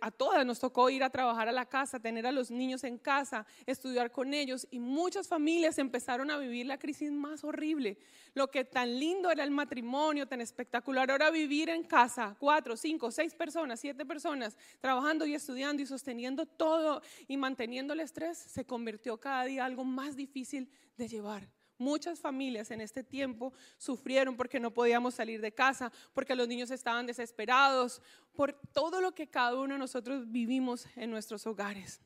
a 0.00 0.10
todas 0.10 0.44
nos 0.46 0.60
tocó 0.60 0.90
ir 0.90 1.02
a 1.02 1.10
trabajar 1.10 1.48
a 1.48 1.52
la 1.52 1.66
casa, 1.66 2.00
tener 2.00 2.26
a 2.26 2.32
los 2.32 2.50
niños 2.50 2.84
en 2.84 2.98
casa, 2.98 3.46
estudiar 3.66 4.10
con 4.10 4.34
ellos 4.34 4.66
y 4.70 4.78
muchas 4.78 5.28
familias 5.28 5.78
empezaron 5.78 6.30
a 6.30 6.38
vivir 6.38 6.66
la 6.66 6.78
crisis 6.78 7.10
más 7.10 7.44
horrible. 7.44 7.98
Lo 8.34 8.50
que 8.50 8.64
tan 8.64 8.98
lindo 8.98 9.30
era 9.30 9.44
el 9.44 9.50
matrimonio, 9.50 10.26
tan 10.26 10.40
espectacular, 10.40 11.10
ahora 11.10 11.30
vivir 11.30 11.68
en 11.68 11.84
casa, 11.84 12.36
cuatro, 12.38 12.76
cinco, 12.76 13.10
seis 13.10 13.34
personas, 13.34 13.80
siete 13.80 14.04
personas, 14.04 14.56
trabajando 14.80 15.26
y 15.26 15.34
estudiando 15.34 15.82
y 15.82 15.86
sosteniendo 15.86 16.46
todo 16.46 17.02
y 17.28 17.36
manteniendo 17.36 17.94
el 17.94 18.00
estrés, 18.00 18.38
se 18.38 18.64
convirtió 18.64 19.18
cada 19.18 19.44
día 19.44 19.64
algo 19.64 19.84
más 19.84 20.16
difícil 20.16 20.68
de 20.96 21.08
llevar. 21.08 21.55
Muchas 21.78 22.20
familias 22.20 22.70
en 22.70 22.80
este 22.80 23.02
tiempo 23.02 23.52
sufrieron 23.76 24.36
porque 24.36 24.60
no 24.60 24.72
podíamos 24.72 25.14
salir 25.14 25.40
de 25.40 25.52
casa, 25.52 25.92
porque 26.14 26.34
los 26.34 26.48
niños 26.48 26.70
estaban 26.70 27.06
desesperados, 27.06 28.00
por 28.32 28.52
todo 28.72 29.00
lo 29.00 29.14
que 29.14 29.28
cada 29.28 29.54
uno 29.54 29.74
de 29.74 29.78
nosotros 29.78 30.30
vivimos 30.30 30.86
en 30.96 31.10
nuestros 31.10 31.46
hogares. 31.46 32.00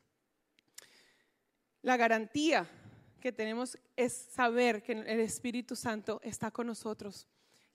La 1.82 1.96
garantía 1.96 2.68
que 3.20 3.32
tenemos 3.32 3.78
es 3.96 4.12
saber 4.12 4.82
que 4.82 4.92
el 4.92 5.20
Espíritu 5.20 5.76
Santo 5.76 6.20
está 6.24 6.50
con 6.50 6.66
nosotros 6.66 7.28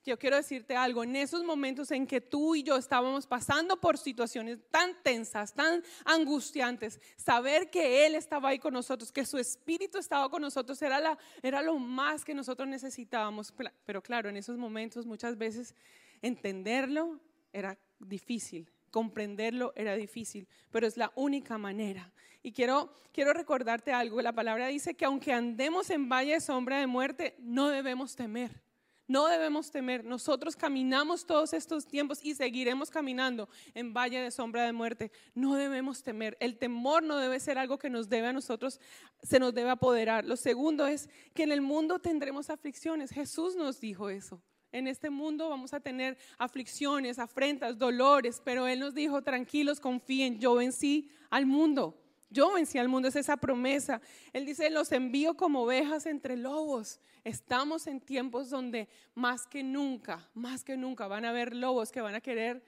yo 0.06 0.18
quiero 0.18 0.36
decirte 0.36 0.76
algo, 0.76 1.02
en 1.02 1.16
esos 1.16 1.42
momentos 1.42 1.90
en 1.90 2.06
que 2.06 2.20
tú 2.20 2.54
y 2.54 2.62
yo 2.62 2.76
estábamos 2.76 3.26
pasando 3.26 3.80
por 3.80 3.98
situaciones 3.98 4.58
tan 4.70 4.94
tensas, 5.02 5.52
tan 5.52 5.82
angustiantes, 6.04 7.00
saber 7.16 7.70
que 7.70 8.06
Él 8.06 8.14
estaba 8.14 8.50
ahí 8.50 8.58
con 8.58 8.72
nosotros, 8.72 9.10
que 9.10 9.26
su 9.26 9.36
Espíritu 9.38 9.98
estaba 9.98 10.28
con 10.30 10.42
nosotros, 10.42 10.80
era, 10.80 11.00
la, 11.00 11.18
era 11.42 11.60
lo 11.60 11.78
más 11.78 12.24
que 12.24 12.34
nosotros 12.34 12.68
necesitábamos. 12.68 13.52
Pero 13.84 14.02
claro, 14.02 14.28
en 14.28 14.36
esos 14.36 14.56
momentos 14.56 15.06
muchas 15.06 15.36
veces 15.36 15.74
entenderlo 16.22 17.20
era 17.52 17.76
difícil, 17.98 18.70
comprenderlo 18.90 19.72
era 19.74 19.96
difícil, 19.96 20.46
pero 20.70 20.86
es 20.86 20.96
la 20.96 21.12
única 21.16 21.58
manera. 21.58 22.12
Y 22.42 22.52
quiero, 22.52 22.92
quiero 23.12 23.32
recordarte 23.32 23.92
algo, 23.92 24.22
la 24.22 24.32
palabra 24.32 24.68
dice 24.68 24.94
que 24.94 25.04
aunque 25.04 25.32
andemos 25.32 25.90
en 25.90 26.08
valle 26.08 26.34
de 26.34 26.40
sombra 26.40 26.78
de 26.78 26.86
muerte, 26.86 27.34
no 27.40 27.68
debemos 27.70 28.14
temer. 28.14 28.65
No 29.08 29.26
debemos 29.26 29.70
temer. 29.70 30.04
Nosotros 30.04 30.56
caminamos 30.56 31.26
todos 31.26 31.52
estos 31.52 31.86
tiempos 31.86 32.18
y 32.24 32.34
seguiremos 32.34 32.90
caminando 32.90 33.48
en 33.74 33.94
valle 33.94 34.20
de 34.20 34.30
sombra 34.30 34.64
de 34.64 34.72
muerte. 34.72 35.12
No 35.34 35.54
debemos 35.54 36.02
temer. 36.02 36.36
El 36.40 36.58
temor 36.58 37.02
no 37.02 37.16
debe 37.18 37.38
ser 37.38 37.58
algo 37.58 37.78
que 37.78 37.90
nos 37.90 38.08
debe 38.08 38.28
a 38.28 38.32
nosotros, 38.32 38.80
se 39.22 39.38
nos 39.38 39.54
debe 39.54 39.70
apoderar. 39.70 40.24
Lo 40.24 40.36
segundo 40.36 40.86
es 40.86 41.08
que 41.34 41.44
en 41.44 41.52
el 41.52 41.60
mundo 41.60 42.00
tendremos 42.00 42.50
aflicciones. 42.50 43.10
Jesús 43.10 43.54
nos 43.54 43.80
dijo 43.80 44.10
eso. 44.10 44.42
En 44.72 44.88
este 44.88 45.10
mundo 45.10 45.48
vamos 45.48 45.72
a 45.72 45.80
tener 45.80 46.18
aflicciones, 46.38 47.18
afrentas, 47.18 47.78
dolores, 47.78 48.42
pero 48.44 48.66
Él 48.66 48.80
nos 48.80 48.94
dijo, 48.94 49.22
tranquilos, 49.22 49.80
confíen, 49.80 50.38
yo 50.40 50.54
vencí 50.56 51.10
al 51.30 51.46
mundo. 51.46 52.02
Yo 52.28 52.52
vencí 52.52 52.78
al 52.78 52.88
mundo, 52.88 53.08
es 53.08 53.16
esa 53.16 53.36
promesa. 53.36 54.00
Él 54.32 54.44
dice, 54.44 54.68
los 54.70 54.90
envío 54.92 55.36
como 55.36 55.62
ovejas 55.62 56.06
entre 56.06 56.36
lobos. 56.36 57.00
Estamos 57.24 57.86
en 57.86 58.00
tiempos 58.00 58.50
donde 58.50 58.88
más 59.14 59.46
que 59.46 59.62
nunca, 59.62 60.28
más 60.34 60.64
que 60.64 60.76
nunca 60.76 61.06
van 61.06 61.24
a 61.24 61.30
haber 61.30 61.54
lobos 61.54 61.92
que 61.92 62.00
van 62.00 62.14
a 62.14 62.20
querer 62.20 62.64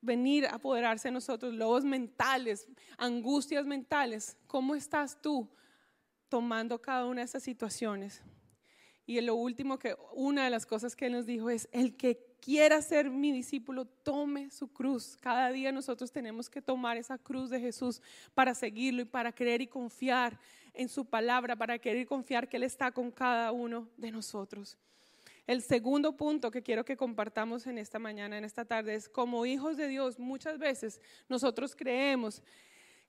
venir 0.00 0.46
a 0.46 0.54
apoderarse 0.54 1.08
de 1.08 1.12
nosotros, 1.12 1.54
lobos 1.54 1.84
mentales, 1.84 2.66
angustias 2.98 3.66
mentales. 3.66 4.36
¿Cómo 4.46 4.74
estás 4.74 5.20
tú 5.20 5.48
tomando 6.28 6.80
cada 6.80 7.06
una 7.06 7.20
de 7.20 7.26
esas 7.26 7.42
situaciones? 7.42 8.22
Y 9.06 9.20
lo 9.20 9.34
último 9.34 9.78
que 9.78 9.96
una 10.14 10.44
de 10.44 10.50
las 10.50 10.66
cosas 10.66 10.94
que 10.94 11.06
él 11.06 11.12
nos 11.12 11.26
dijo 11.26 11.50
es, 11.50 11.68
el 11.72 11.96
que 11.96 12.29
quiera 12.40 12.80
ser 12.82 13.10
mi 13.10 13.32
discípulo, 13.32 13.84
tome 13.84 14.50
su 14.50 14.68
cruz. 14.68 15.16
Cada 15.20 15.50
día 15.50 15.72
nosotros 15.72 16.10
tenemos 16.10 16.48
que 16.48 16.62
tomar 16.62 16.96
esa 16.96 17.18
cruz 17.18 17.50
de 17.50 17.60
Jesús 17.60 18.00
para 18.34 18.54
seguirlo 18.54 19.02
y 19.02 19.04
para 19.04 19.32
creer 19.32 19.62
y 19.62 19.66
confiar 19.66 20.38
en 20.74 20.88
su 20.88 21.04
palabra, 21.04 21.56
para 21.56 21.78
querer 21.78 22.06
confiar 22.06 22.48
que 22.48 22.56
Él 22.56 22.64
está 22.64 22.90
con 22.90 23.10
cada 23.10 23.52
uno 23.52 23.88
de 23.96 24.10
nosotros. 24.10 24.78
El 25.46 25.62
segundo 25.62 26.16
punto 26.16 26.50
que 26.50 26.62
quiero 26.62 26.84
que 26.84 26.96
compartamos 26.96 27.66
en 27.66 27.78
esta 27.78 27.98
mañana, 27.98 28.38
en 28.38 28.44
esta 28.44 28.64
tarde, 28.64 28.94
es 28.94 29.08
como 29.08 29.46
hijos 29.46 29.76
de 29.76 29.88
Dios, 29.88 30.18
muchas 30.18 30.58
veces 30.58 31.00
nosotros 31.28 31.74
creemos 31.74 32.42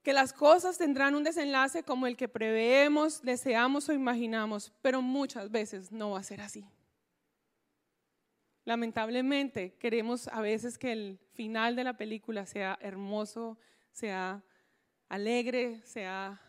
que 0.04 0.14
las 0.14 0.34
cosas 0.34 0.78
tendrán 0.78 1.14
un 1.14 1.24
desenlace 1.24 1.84
como 1.84 2.08
el 2.08 2.18
que 2.18 2.28
preveemos, 2.28 3.22
deseamos 3.22 3.88
o 3.90 3.94
imaginamos, 3.94 4.72
pero 4.82 5.02
muchas 5.02 5.52
veces 5.52 5.92
no 5.92 6.12
va 6.12 6.20
a 6.20 6.24
ser 6.24 6.42
así. 6.42 6.66
Lamentablemente 8.64 9.76
queremos 9.80 10.28
a 10.28 10.42
veces 10.42 10.78
que 10.78 10.92
el 10.92 11.20
final 11.34 11.76
de 11.76 11.84
la 11.84 11.98
película 11.98 12.46
sea 12.46 12.78
hermoso, 12.82 13.58
sea 13.92 14.44
alegre, 15.10 15.82
sea 15.84 16.40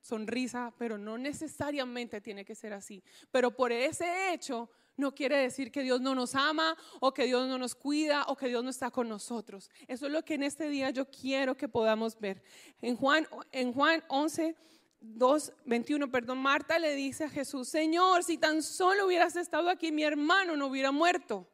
sonrisa, 0.00 0.72
pero 0.78 0.96
no 0.98 1.18
necesariamente 1.18 2.20
tiene 2.20 2.44
que 2.44 2.54
ser 2.54 2.72
así. 2.72 3.02
Pero 3.30 3.50
por 3.50 3.72
ese 3.72 4.32
hecho 4.32 4.70
no 4.96 5.14
quiere 5.14 5.36
decir 5.38 5.70
que 5.70 5.82
Dios 5.82 6.00
no 6.00 6.14
nos 6.14 6.34
ama 6.34 6.76
o 7.00 7.12
que 7.12 7.24
Dios 7.24 7.48
no 7.48 7.58
nos 7.58 7.74
cuida 7.74 8.24
o 8.28 8.36
que 8.36 8.48
Dios 8.48 8.62
no 8.62 8.70
está 8.70 8.90
con 8.90 9.08
nosotros. 9.08 9.70
Eso 9.88 10.06
es 10.06 10.12
lo 10.12 10.24
que 10.24 10.34
en 10.34 10.42
este 10.42 10.68
día 10.68 10.90
yo 10.90 11.10
quiero 11.10 11.56
que 11.56 11.68
podamos 11.68 12.18
ver. 12.18 12.42
En 12.80 12.96
Juan, 12.96 13.26
en 13.52 13.72
Juan 13.72 14.02
11, 14.08 14.56
2, 15.00 15.52
21, 15.64 16.10
perdón, 16.10 16.38
Marta 16.38 16.78
le 16.78 16.94
dice 16.94 17.24
a 17.24 17.30
Jesús, 17.30 17.68
Señor, 17.68 18.24
si 18.24 18.38
tan 18.38 18.62
solo 18.62 19.06
hubieras 19.06 19.36
estado 19.36 19.68
aquí, 19.68 19.92
mi 19.92 20.02
hermano 20.02 20.56
no 20.56 20.66
hubiera 20.66 20.90
muerto. 20.90 21.48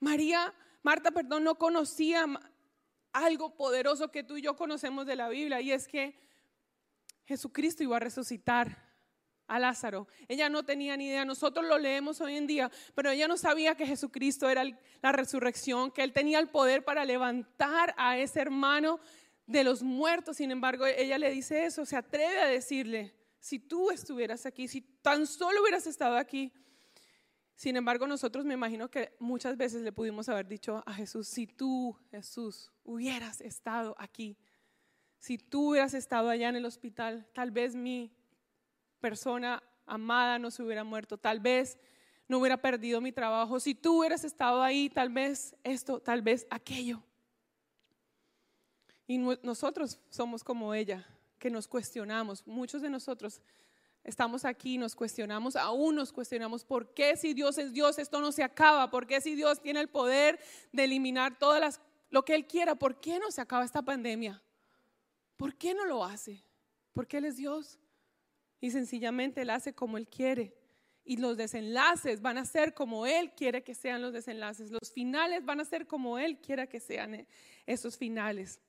María, 0.00 0.54
Marta, 0.82 1.10
perdón, 1.10 1.44
no 1.44 1.56
conocía 1.56 2.26
algo 3.12 3.56
poderoso 3.56 4.10
que 4.10 4.22
tú 4.22 4.36
y 4.36 4.42
yo 4.42 4.56
conocemos 4.56 5.06
de 5.06 5.16
la 5.16 5.28
Biblia 5.28 5.60
y 5.60 5.72
es 5.72 5.86
que 5.86 6.18
Jesucristo 7.24 7.82
iba 7.82 7.96
a 7.96 8.00
resucitar 8.00 8.90
a 9.46 9.58
Lázaro. 9.58 10.06
Ella 10.28 10.48
no 10.48 10.64
tenía 10.64 10.96
ni 10.96 11.06
idea, 11.06 11.24
nosotros 11.24 11.66
lo 11.66 11.76
leemos 11.76 12.20
hoy 12.20 12.36
en 12.36 12.46
día, 12.46 12.70
pero 12.94 13.10
ella 13.10 13.28
no 13.28 13.36
sabía 13.36 13.74
que 13.74 13.86
Jesucristo 13.86 14.48
era 14.48 14.64
la 15.02 15.12
resurrección, 15.12 15.90
que 15.90 16.02
él 16.02 16.12
tenía 16.12 16.38
el 16.38 16.48
poder 16.48 16.84
para 16.84 17.04
levantar 17.04 17.94
a 17.96 18.16
ese 18.16 18.40
hermano 18.40 19.00
de 19.50 19.64
los 19.64 19.82
muertos. 19.82 20.36
Sin 20.36 20.50
embargo, 20.50 20.86
ella 20.86 21.18
le 21.18 21.30
dice 21.30 21.64
eso, 21.64 21.84
se 21.84 21.96
atreve 21.96 22.40
a 22.40 22.46
decirle, 22.46 23.14
si 23.40 23.58
tú 23.58 23.90
estuvieras 23.90 24.46
aquí, 24.46 24.68
si 24.68 24.80
tan 24.80 25.26
solo 25.26 25.62
hubieras 25.62 25.86
estado 25.86 26.16
aquí. 26.16 26.52
Sin 27.54 27.76
embargo, 27.76 28.06
nosotros 28.06 28.44
me 28.44 28.54
imagino 28.54 28.88
que 28.88 29.16
muchas 29.18 29.56
veces 29.56 29.82
le 29.82 29.92
pudimos 29.92 30.28
haber 30.28 30.46
dicho 30.46 30.82
a 30.86 30.94
Jesús, 30.94 31.28
si 31.28 31.46
tú, 31.46 31.98
Jesús, 32.10 32.72
hubieras 32.84 33.40
estado 33.40 33.94
aquí, 33.98 34.38
si 35.18 35.36
tú 35.36 35.70
hubieras 35.70 35.92
estado 35.92 36.30
allá 36.30 36.48
en 36.48 36.56
el 36.56 36.64
hospital, 36.64 37.28
tal 37.34 37.50
vez 37.50 37.74
mi 37.74 38.16
persona 39.00 39.62
amada 39.84 40.38
no 40.38 40.50
se 40.50 40.62
hubiera 40.62 40.84
muerto, 40.84 41.18
tal 41.18 41.40
vez 41.40 41.78
no 42.28 42.38
hubiera 42.38 42.62
perdido 42.62 43.00
mi 43.00 43.12
trabajo, 43.12 43.60
si 43.60 43.74
tú 43.74 43.98
hubieras 43.98 44.24
estado 44.24 44.62
ahí, 44.62 44.88
tal 44.88 45.10
vez 45.10 45.54
esto, 45.64 46.00
tal 46.00 46.22
vez 46.22 46.46
aquello. 46.48 47.02
Y 49.10 49.18
nosotros 49.18 49.98
somos 50.08 50.44
como 50.44 50.72
ella, 50.72 51.04
que 51.40 51.50
nos 51.50 51.66
cuestionamos. 51.66 52.46
Muchos 52.46 52.80
de 52.80 52.88
nosotros 52.88 53.42
estamos 54.04 54.44
aquí, 54.44 54.78
nos 54.78 54.94
cuestionamos, 54.94 55.56
aún 55.56 55.96
nos 55.96 56.12
cuestionamos, 56.12 56.62
¿por 56.64 56.94
qué 56.94 57.16
si 57.16 57.34
Dios 57.34 57.58
es 57.58 57.72
Dios 57.72 57.98
esto 57.98 58.20
no 58.20 58.30
se 58.30 58.44
acaba? 58.44 58.88
¿Por 58.88 59.08
qué 59.08 59.20
si 59.20 59.34
Dios 59.34 59.60
tiene 59.60 59.80
el 59.80 59.88
poder 59.88 60.38
de 60.70 60.84
eliminar 60.84 61.36
todas 61.40 61.60
las, 61.60 61.80
lo 62.08 62.24
que 62.24 62.36
Él 62.36 62.46
quiera, 62.46 62.76
¿por 62.76 63.00
qué 63.00 63.18
no 63.18 63.32
se 63.32 63.40
acaba 63.40 63.64
esta 63.64 63.82
pandemia? 63.82 64.40
¿Por 65.36 65.56
qué 65.56 65.74
no 65.74 65.86
lo 65.86 66.04
hace? 66.04 66.44
Porque 66.92 67.16
Él 67.16 67.24
es 67.24 67.36
Dios. 67.36 67.80
Y 68.60 68.70
sencillamente 68.70 69.42
Él 69.42 69.50
hace 69.50 69.74
como 69.74 69.98
Él 69.98 70.06
quiere. 70.06 70.54
Y 71.04 71.16
los 71.16 71.36
desenlaces 71.36 72.22
van 72.22 72.38
a 72.38 72.44
ser 72.44 72.74
como 72.74 73.06
Él 73.06 73.32
quiere 73.32 73.64
que 73.64 73.74
sean 73.74 74.02
los 74.02 74.12
desenlaces. 74.12 74.70
Los 74.70 74.92
finales 74.92 75.44
van 75.44 75.58
a 75.58 75.64
ser 75.64 75.88
como 75.88 76.16
Él 76.16 76.38
quiera 76.40 76.68
que 76.68 76.78
sean 76.78 77.16
eh, 77.16 77.26
esos 77.66 77.98
finales. 77.98 78.60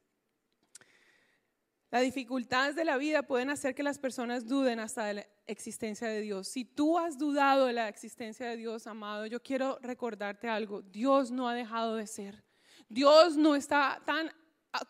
Las 1.92 2.04
dificultades 2.04 2.74
de 2.78 2.86
la 2.86 2.96
vida 2.96 3.22
pueden 3.22 3.50
hacer 3.50 3.76
que 3.76 3.84
las 3.84 4.00
personas 4.00 4.48
duden 4.48 4.80
hasta 4.80 5.04
de 5.04 5.14
la 5.16 5.28
existencia 5.46 6.08
de 6.08 6.22
Dios. 6.22 6.48
Si 6.48 6.64
tú 6.64 6.98
has 6.98 7.18
dudado 7.18 7.66
de 7.66 7.74
la 7.74 7.90
existencia 7.90 8.48
de 8.48 8.56
Dios, 8.56 8.88
amado, 8.88 9.26
yo 9.26 9.44
quiero 9.44 9.78
recordarte 9.82 10.48
algo. 10.48 10.82
Dios 10.84 11.32
no 11.32 11.50
ha 11.50 11.54
dejado 11.54 11.98
de 11.98 12.08
ser. 12.08 12.46
Dios 12.88 13.36
no 13.36 13.56
está 13.56 14.02
tan 14.06 14.32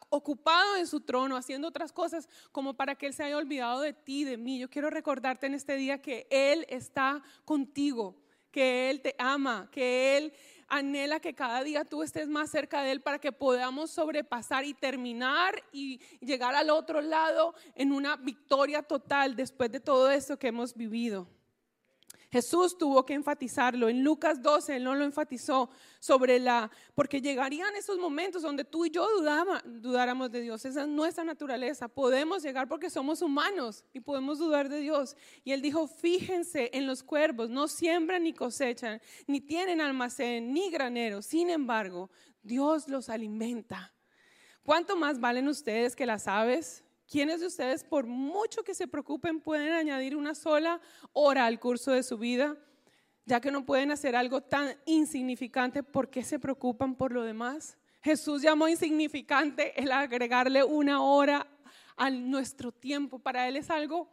ocupado 0.10 0.78
en 0.78 0.86
su 0.86 1.02
trono 1.02 1.36
haciendo 1.36 1.68
otras 1.68 1.92
cosas 1.92 2.30
como 2.52 2.76
para 2.76 2.94
que 2.94 3.08
Él 3.08 3.16
se 3.16 3.24
haya 3.24 3.38
olvidado 3.38 3.82
de 3.82 3.94
ti, 3.94 4.24
de 4.24 4.38
mí. 4.38 4.60
Yo 4.60 4.70
quiero 4.70 4.92
recordarte 4.92 5.48
en 5.48 5.56
este 5.56 5.76
día 5.78 6.04
que 6.04 6.28
Él 6.30 6.68
está 6.70 7.24
contigo, 7.46 8.16
que 8.52 8.92
Él 8.92 9.02
te 9.02 9.16
ama, 9.18 9.70
que 9.72 10.18
Él 10.18 10.34
anhela 10.72 11.20
que 11.20 11.36
cada 11.36 11.64
día 11.64 11.84
tú 11.84 12.02
estés 12.02 12.28
más 12.28 12.50
cerca 12.50 12.82
de 12.82 12.92
Él 12.92 13.02
para 13.02 13.20
que 13.20 13.32
podamos 13.32 13.92
sobrepasar 13.92 14.64
y 14.64 14.74
terminar 14.74 15.62
y 15.74 16.00
llegar 16.22 16.56
al 16.56 16.70
otro 16.70 17.02
lado 17.02 17.54
en 17.76 17.92
una 17.92 18.16
victoria 18.16 18.82
total 18.82 19.36
después 19.36 19.70
de 19.70 19.82
todo 19.82 20.10
esto 20.10 20.40
que 20.40 20.48
hemos 20.48 20.74
vivido. 20.74 21.28
Jesús 22.32 22.78
tuvo 22.78 23.06
que 23.06 23.14
enfatizarlo. 23.14 23.90
En 23.90 24.04
Lucas 24.04 24.42
12 24.42 24.78
él 24.78 24.86
no 24.86 24.96
lo 24.96 25.04
enfatizó 25.04 25.70
sobre 26.00 26.40
la, 26.40 26.72
porque 26.96 27.22
llegarían 27.22 27.76
esos 27.76 27.98
momentos 27.98 28.42
donde 28.42 28.64
tú 28.64 28.86
y 28.86 28.90
yo 28.90 29.06
dudaba, 29.18 29.62
dudáramos 29.66 30.32
de 30.32 30.40
Dios. 30.40 30.64
Esa 30.64 30.84
es 30.84 30.88
nuestra 30.88 31.26
naturaleza. 31.26 31.90
Podemos 31.90 32.42
llegar 32.42 32.70
porque 32.70 32.90
somos 32.90 33.22
humanos 33.22 33.84
y 33.92 34.00
podemos 34.00 34.40
dudar 34.40 34.70
de 34.70 34.80
Dios. 34.80 35.18
Y 35.44 35.52
él 35.52 35.62
dijo, 35.62 35.88
fíjense 35.88 36.70
en 36.74 36.88
los 36.88 37.04
cuervos, 37.04 37.50
no 37.50 37.68
siembran 37.68 38.24
ni 38.24 38.34
cosechan, 38.34 39.02
ni 39.28 39.42
tienen 39.42 39.82
almacén, 39.82 40.54
ni 40.54 40.72
granero. 40.72 41.22
Sin 41.22 41.50
embargo, 41.50 42.10
Dios 42.42 42.88
los 42.88 43.10
alimenta. 43.10 43.94
¿Cuánto 44.64 44.96
más 44.96 45.20
valen 45.20 45.50
ustedes 45.50 45.98
que 45.98 46.06
las 46.06 46.30
aves? 46.30 46.84
¿Quiénes 47.12 47.42
de 47.42 47.48
ustedes, 47.48 47.84
por 47.84 48.06
mucho 48.06 48.64
que 48.64 48.74
se 48.74 48.88
preocupen, 48.88 49.42
pueden 49.42 49.74
añadir 49.74 50.16
una 50.16 50.34
sola 50.34 50.80
hora 51.12 51.46
al 51.46 51.60
curso 51.60 51.92
de 51.92 52.04
su 52.04 52.18
vida? 52.18 52.56
Ya 53.26 53.42
que 53.42 53.52
no 53.52 53.66
pueden 53.66 53.92
hacer 53.92 54.16
algo 54.16 54.40
tan 54.40 54.78
insignificante, 54.86 55.84
¿por 55.84 56.10
qué 56.10 56.24
se 56.24 56.40
preocupan 56.40 56.96
por 56.96 57.12
lo 57.12 57.24
demás? 57.24 57.78
Jesús 58.02 58.42
llamó 58.42 58.70
insignificante 58.70 59.78
el 59.78 59.92
agregarle 59.92 60.64
una 60.64 61.02
hora 61.02 61.46
a 61.98 62.10
nuestro 62.10 62.72
tiempo. 62.72 63.20
Para 63.20 63.46
Él 63.46 63.58
es 63.58 63.70
algo 63.70 64.10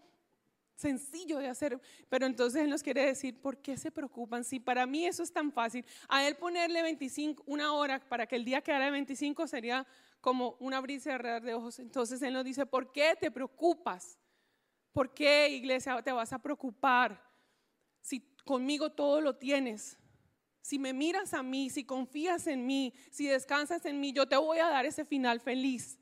sencillo 0.74 1.38
de 1.38 1.46
hacer, 1.46 1.80
pero 2.08 2.26
entonces 2.26 2.62
Él 2.62 2.68
nos 2.68 2.82
quiere 2.82 3.06
decir, 3.06 3.40
¿por 3.40 3.58
qué 3.58 3.76
se 3.76 3.92
preocupan? 3.92 4.42
Si 4.42 4.58
para 4.58 4.86
mí 4.86 5.06
eso 5.06 5.22
es 5.22 5.32
tan 5.32 5.52
fácil, 5.52 5.84
a 6.08 6.26
Él 6.26 6.34
ponerle 6.34 6.82
25, 6.82 7.44
una 7.46 7.74
hora 7.74 8.00
para 8.00 8.26
que 8.26 8.34
el 8.34 8.44
día 8.44 8.60
quedara 8.60 8.86
de 8.86 8.90
25 8.90 9.46
sería 9.46 9.86
como 10.20 10.56
un 10.60 10.74
abrir 10.74 10.98
y 10.98 11.00
cerrar 11.00 11.42
de 11.42 11.54
ojos. 11.54 11.78
Entonces 11.78 12.20
Él 12.22 12.34
nos 12.34 12.44
dice, 12.44 12.66
¿por 12.66 12.92
qué 12.92 13.16
te 13.18 13.30
preocupas? 13.30 14.18
¿Por 14.92 15.14
qué, 15.14 15.48
iglesia, 15.48 16.00
te 16.02 16.12
vas 16.12 16.32
a 16.32 16.38
preocupar 16.38 17.22
si 18.00 18.20
conmigo 18.44 18.90
todo 18.90 19.20
lo 19.20 19.36
tienes? 19.36 19.98
Si 20.60 20.78
me 20.78 20.92
miras 20.92 21.34
a 21.34 21.42
mí, 21.42 21.70
si 21.70 21.84
confías 21.84 22.46
en 22.46 22.66
mí, 22.66 22.92
si 23.10 23.26
descansas 23.26 23.84
en 23.86 24.00
mí, 24.00 24.12
yo 24.12 24.28
te 24.28 24.36
voy 24.36 24.58
a 24.58 24.68
dar 24.68 24.84
ese 24.86 25.04
final 25.04 25.40
feliz. 25.40 25.98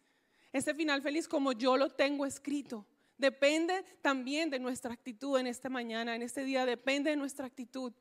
Ese 0.52 0.74
final 0.74 1.02
feliz 1.02 1.28
como 1.28 1.52
yo 1.52 1.76
lo 1.76 1.90
tengo 1.90 2.24
escrito. 2.26 2.86
Depende 3.18 3.84
también 4.02 4.50
de 4.50 4.58
nuestra 4.58 4.92
actitud 4.92 5.38
en 5.38 5.46
esta 5.46 5.68
mañana, 5.68 6.14
en 6.14 6.22
este 6.22 6.44
día, 6.44 6.66
depende 6.66 7.10
de 7.10 7.16
nuestra 7.16 7.46
actitud. 7.46 7.92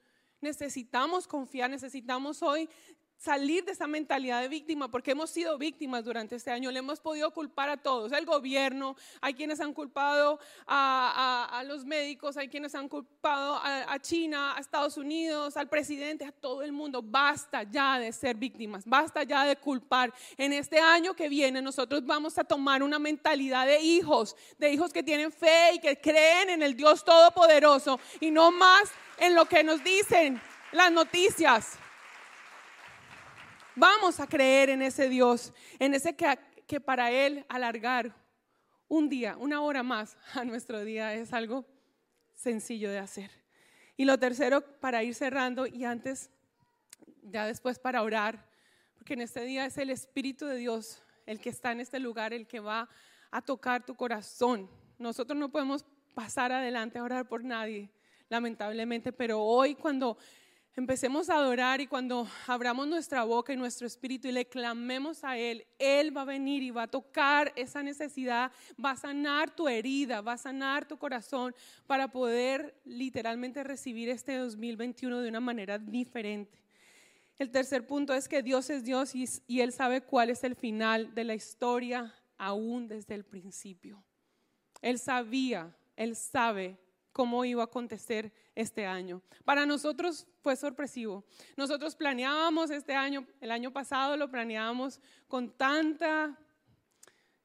Necesitamos 0.41 1.27
confiar, 1.27 1.69
necesitamos 1.69 2.41
hoy 2.41 2.69
salir 3.17 3.63
de 3.65 3.71
esa 3.71 3.87
mentalidad 3.87 4.41
de 4.41 4.47
víctima, 4.47 4.89
porque 4.89 5.11
hemos 5.11 5.29
sido 5.29 5.57
víctimas 5.57 6.03
durante 6.05 6.35
este 6.35 6.51
año, 6.51 6.71
le 6.71 6.79
hemos 6.79 6.99
podido 6.99 7.31
culpar 7.31 7.69
a 7.69 7.77
todos, 7.77 8.11
el 8.11 8.25
gobierno, 8.25 8.95
hay 9.21 9.33
quienes 9.33 9.59
han 9.59 9.73
culpado 9.73 10.39
a, 10.67 11.63
los 11.65 11.85
médicos, 11.85 12.37
hay 12.37 12.47
quienes 12.47 12.75
han 12.75 12.87
culpado 12.87 13.59
a, 13.63 13.97
China, 13.99 14.55
a 14.55 14.59
Estados 14.59 14.97
Unidos, 14.97 15.57
al 15.57 15.67
presidente, 15.67 16.25
a 16.25 16.31
todo 16.31 16.61
el 16.61 16.71
mundo. 16.71 17.01
Basta 17.01 17.63
ya 17.63 17.97
de 17.97 18.11
ser 18.11 18.35
víctimas, 18.35 18.83
basta 18.85 19.23
ya 19.23 19.45
de 19.45 19.55
culpar. 19.55 20.13
En 20.37 20.53
este 20.53 20.79
año 20.79 21.15
que 21.15 21.29
viene 21.29 21.61
nosotros 21.61 22.05
vamos 22.05 22.37
a 22.37 22.43
tomar 22.43 22.83
una 22.83 22.99
mentalidad 22.99 23.65
de 23.65 23.81
hijos, 23.81 24.35
de 24.59 24.71
hijos 24.71 24.93
que 24.93 25.01
tienen 25.01 25.31
fe 25.31 25.73
y 25.75 25.79
que 25.79 25.99
creen 25.99 26.51
en 26.51 26.61
el 26.61 26.75
Dios 26.75 27.03
Todopoderoso 27.03 27.99
y 28.19 28.29
no 28.31 28.51
más 28.51 28.91
en 29.17 29.33
lo 29.33 29.45
que 29.45 29.63
nos 29.63 29.83
dicen 29.83 30.41
las 30.71 30.91
noticias. 30.91 31.79
Vamos 33.77 34.21
a 34.21 34.27
creer 34.27 34.69
en 34.69 34.81
ese 34.81 35.09
Dios, 35.09 35.51
en 35.79 35.93
ese 35.93 36.15
que, 36.15 36.79
para 36.79 37.11
Él 37.11 37.45
alargar 37.49 38.15
un 38.87 39.09
día, 39.09 39.35
una 39.37 39.61
hora 39.61 39.83
más 39.83 40.17
a 40.33 40.45
nuestro 40.45 40.81
día 40.85 41.13
es 41.13 41.33
algo 41.33 41.65
sencillo 42.33 42.89
de 42.89 42.99
hacer. 42.99 43.31
Y 43.97 44.05
lo 44.05 44.17
tercero, 44.17 44.61
para 44.79 45.03
ir 45.03 45.13
cerrando 45.13 45.67
y 45.67 45.83
antes, 45.83 46.29
ya 47.21 47.45
después 47.45 47.77
para 47.77 48.01
orar, 48.01 48.49
porque 48.95 49.13
en 49.13 49.21
este 49.21 49.41
día 49.41 49.65
es 49.65 49.77
el 49.77 49.89
Espíritu 49.89 50.45
de 50.45 50.55
Dios 50.55 51.03
el 51.25 51.41
que 51.41 51.49
está 51.49 51.73
en 51.73 51.81
este 51.81 51.99
lugar, 51.99 52.33
el 52.33 52.47
que 52.47 52.61
va 52.61 52.87
a 53.29 53.41
tocar 53.41 53.85
tu 53.85 53.95
corazón. 53.95 54.69
Nosotros 54.97 55.37
no 55.37 55.51
podemos 55.51 55.85
pasar 56.13 56.53
adelante 56.53 56.97
a 56.97 57.03
orar 57.03 57.27
por 57.27 57.43
nadie, 57.43 57.89
lamentablemente, 58.29 59.11
pero 59.11 59.41
hoy 59.41 59.75
cuando 59.75 60.17
empecemos 60.75 61.29
a 61.29 61.35
adorar 61.35 61.79
y 61.79 61.87
cuando 61.87 62.27
abramos 62.47 62.87
nuestra 62.87 63.23
boca 63.23 63.53
y 63.53 63.57
nuestro 63.57 63.87
espíritu 63.87 64.27
y 64.27 64.33
le 64.33 64.45
clamemos 64.45 65.23
a 65.23 65.37
Él, 65.37 65.65
Él 65.79 66.15
va 66.15 66.21
a 66.21 66.25
venir 66.25 66.63
y 66.63 66.71
va 66.71 66.83
a 66.83 66.87
tocar 66.87 67.53
esa 67.55 67.81
necesidad, 67.81 68.51
va 68.83 68.91
a 68.91 68.97
sanar 68.97 69.55
tu 69.55 69.67
herida, 69.67 70.21
va 70.21 70.33
a 70.33 70.37
sanar 70.37 70.85
tu 70.85 70.97
corazón 70.97 71.55
para 71.87 72.09
poder 72.09 72.75
literalmente 72.83 73.63
recibir 73.63 74.09
este 74.09 74.35
2021 74.35 75.21
de 75.21 75.29
una 75.29 75.39
manera 75.39 75.79
diferente. 75.79 76.59
El 77.37 77.51
tercer 77.51 77.85
punto 77.85 78.13
es 78.13 78.27
que 78.27 78.41
Dios 78.41 78.69
es 78.69 78.83
Dios 78.83 79.13
y, 79.13 79.61
Él 79.61 79.71
sabe 79.71 80.01
cuál 80.01 80.29
es 80.29 80.43
el 80.43 80.55
final 80.55 81.13
de 81.13 81.23
la 81.23 81.35
historia 81.35 82.13
aún 82.37 82.87
desde 82.87 83.15
el 83.15 83.23
principio. 83.25 84.03
Él 84.81 84.99
sabía, 84.99 85.75
Él 85.95 86.15
sabe 86.15 86.77
cómo 87.11 87.43
iba 87.45 87.63
a 87.63 87.65
acontecer 87.65 88.31
este 88.55 88.85
año. 88.85 89.21
Para 89.43 89.65
nosotros 89.65 90.27
fue 90.41 90.55
sorpresivo. 90.55 91.25
Nosotros 91.57 91.95
planeábamos 91.95 92.71
este 92.71 92.95
año, 92.95 93.27
el 93.41 93.51
año 93.51 93.71
pasado 93.71 94.17
lo 94.17 94.31
planeábamos 94.31 95.01
con 95.27 95.51
tanta 95.51 96.39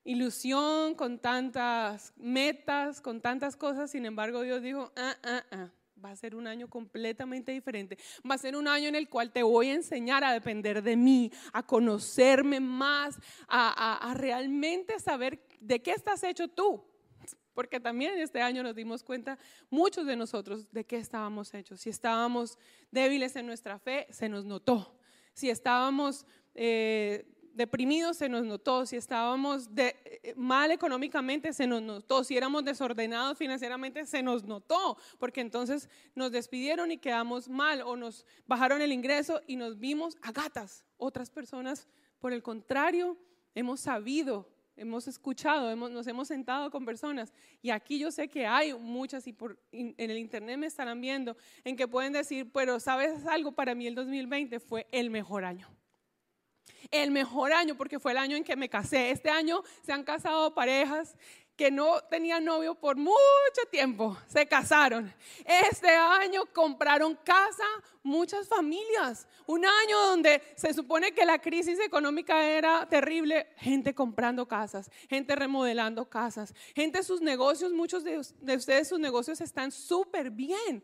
ilusión, 0.04 0.94
con 0.94 1.18
tantas 1.18 2.14
metas, 2.16 3.00
con 3.00 3.20
tantas 3.20 3.56
cosas. 3.56 3.90
Sin 3.90 4.06
embargo, 4.06 4.42
Dios 4.42 4.62
dijo, 4.62 4.92
ah, 4.96 5.16
ah, 5.22 5.44
ah, 5.50 5.70
va 6.02 6.10
a 6.10 6.16
ser 6.16 6.34
un 6.34 6.46
año 6.46 6.68
completamente 6.68 7.52
diferente. 7.52 7.98
Va 8.28 8.36
a 8.36 8.38
ser 8.38 8.56
un 8.56 8.68
año 8.68 8.88
en 8.88 8.94
el 8.94 9.08
cual 9.08 9.32
te 9.32 9.42
voy 9.42 9.68
a 9.68 9.74
enseñar 9.74 10.24
a 10.24 10.32
depender 10.32 10.82
de 10.82 10.96
mí, 10.96 11.30
a 11.52 11.66
conocerme 11.66 12.60
más, 12.60 13.18
a, 13.48 14.10
a 14.10 14.14
realmente 14.14 14.98
saber 15.00 15.44
de 15.60 15.82
qué 15.82 15.90
estás 15.90 16.22
hecho 16.22 16.48
tú 16.48 16.89
porque 17.54 17.80
también 17.80 18.18
este 18.18 18.40
año 18.40 18.62
nos 18.62 18.74
dimos 18.74 19.02
cuenta 19.02 19.38
muchos 19.70 20.06
de 20.06 20.16
nosotros 20.16 20.70
de 20.72 20.84
qué 20.84 20.96
estábamos 20.96 21.52
hechos. 21.54 21.80
Si 21.80 21.90
estábamos 21.90 22.58
débiles 22.90 23.36
en 23.36 23.46
nuestra 23.46 23.78
fe, 23.78 24.06
se 24.10 24.28
nos 24.28 24.44
notó. 24.44 24.96
Si 25.32 25.50
estábamos 25.50 26.26
eh, 26.54 27.26
deprimidos, 27.54 28.16
se 28.16 28.28
nos 28.28 28.44
notó. 28.44 28.86
Si 28.86 28.96
estábamos 28.96 29.74
de, 29.74 29.96
eh, 30.04 30.34
mal 30.36 30.70
económicamente, 30.70 31.52
se 31.52 31.66
nos 31.66 31.82
notó. 31.82 32.24
Si 32.24 32.36
éramos 32.36 32.64
desordenados 32.64 33.38
financieramente, 33.38 34.06
se 34.06 34.22
nos 34.22 34.44
notó. 34.44 34.96
Porque 35.18 35.40
entonces 35.40 35.88
nos 36.14 36.32
despidieron 36.32 36.90
y 36.90 36.98
quedamos 36.98 37.48
mal 37.48 37.82
o 37.82 37.96
nos 37.96 38.26
bajaron 38.46 38.82
el 38.82 38.92
ingreso 38.92 39.40
y 39.46 39.56
nos 39.56 39.78
vimos 39.78 40.16
a 40.22 40.32
gatas. 40.32 40.84
Otras 40.96 41.30
personas, 41.30 41.88
por 42.18 42.32
el 42.32 42.42
contrario, 42.42 43.16
hemos 43.54 43.80
sabido 43.80 44.48
hemos 44.80 45.06
escuchado, 45.06 45.76
nos 45.76 46.06
hemos 46.06 46.28
sentado 46.28 46.70
con 46.70 46.86
personas 46.86 47.32
y 47.60 47.70
aquí 47.70 47.98
yo 47.98 48.10
sé 48.10 48.28
que 48.28 48.46
hay 48.46 48.72
muchas 48.72 49.26
y 49.26 49.32
por, 49.32 49.58
en 49.72 49.94
el 49.98 50.16
internet 50.16 50.56
me 50.56 50.66
estarán 50.66 51.00
viendo 51.00 51.36
en 51.64 51.76
que 51.76 51.86
pueden 51.86 52.14
decir, 52.14 52.50
pero 52.50 52.80
sabes 52.80 53.26
algo, 53.26 53.52
para 53.52 53.74
mí 53.74 53.86
el 53.86 53.94
2020 53.94 54.58
fue 54.58 54.86
el 54.90 55.10
mejor 55.10 55.44
año. 55.44 55.68
El 56.90 57.10
mejor 57.10 57.52
año 57.52 57.76
porque 57.76 58.00
fue 58.00 58.12
el 58.12 58.18
año 58.18 58.36
en 58.36 58.42
que 58.42 58.56
me 58.56 58.70
casé. 58.70 59.10
Este 59.10 59.28
año 59.28 59.62
se 59.82 59.92
han 59.92 60.02
casado 60.02 60.54
parejas 60.54 61.14
que 61.60 61.70
no 61.70 62.00
tenían 62.04 62.42
novio 62.42 62.74
por 62.74 62.96
mucho 62.96 63.62
tiempo, 63.70 64.16
se 64.26 64.46
casaron. 64.46 65.12
Este 65.44 65.90
año 65.90 66.46
compraron 66.54 67.14
casa 67.16 67.66
muchas 68.02 68.48
familias. 68.48 69.28
Un 69.44 69.66
año 69.66 69.98
donde 70.06 70.40
se 70.56 70.72
supone 70.72 71.12
que 71.12 71.26
la 71.26 71.38
crisis 71.38 71.78
económica 71.78 72.42
era 72.46 72.88
terrible, 72.88 73.48
gente 73.58 73.94
comprando 73.94 74.48
casas, 74.48 74.90
gente 75.06 75.36
remodelando 75.36 76.08
casas, 76.08 76.54
gente 76.74 77.02
sus 77.02 77.20
negocios, 77.20 77.74
muchos 77.74 78.04
de, 78.04 78.26
de 78.40 78.56
ustedes 78.56 78.88
sus 78.88 78.98
negocios 78.98 79.42
están 79.42 79.70
súper 79.70 80.30
bien. 80.30 80.82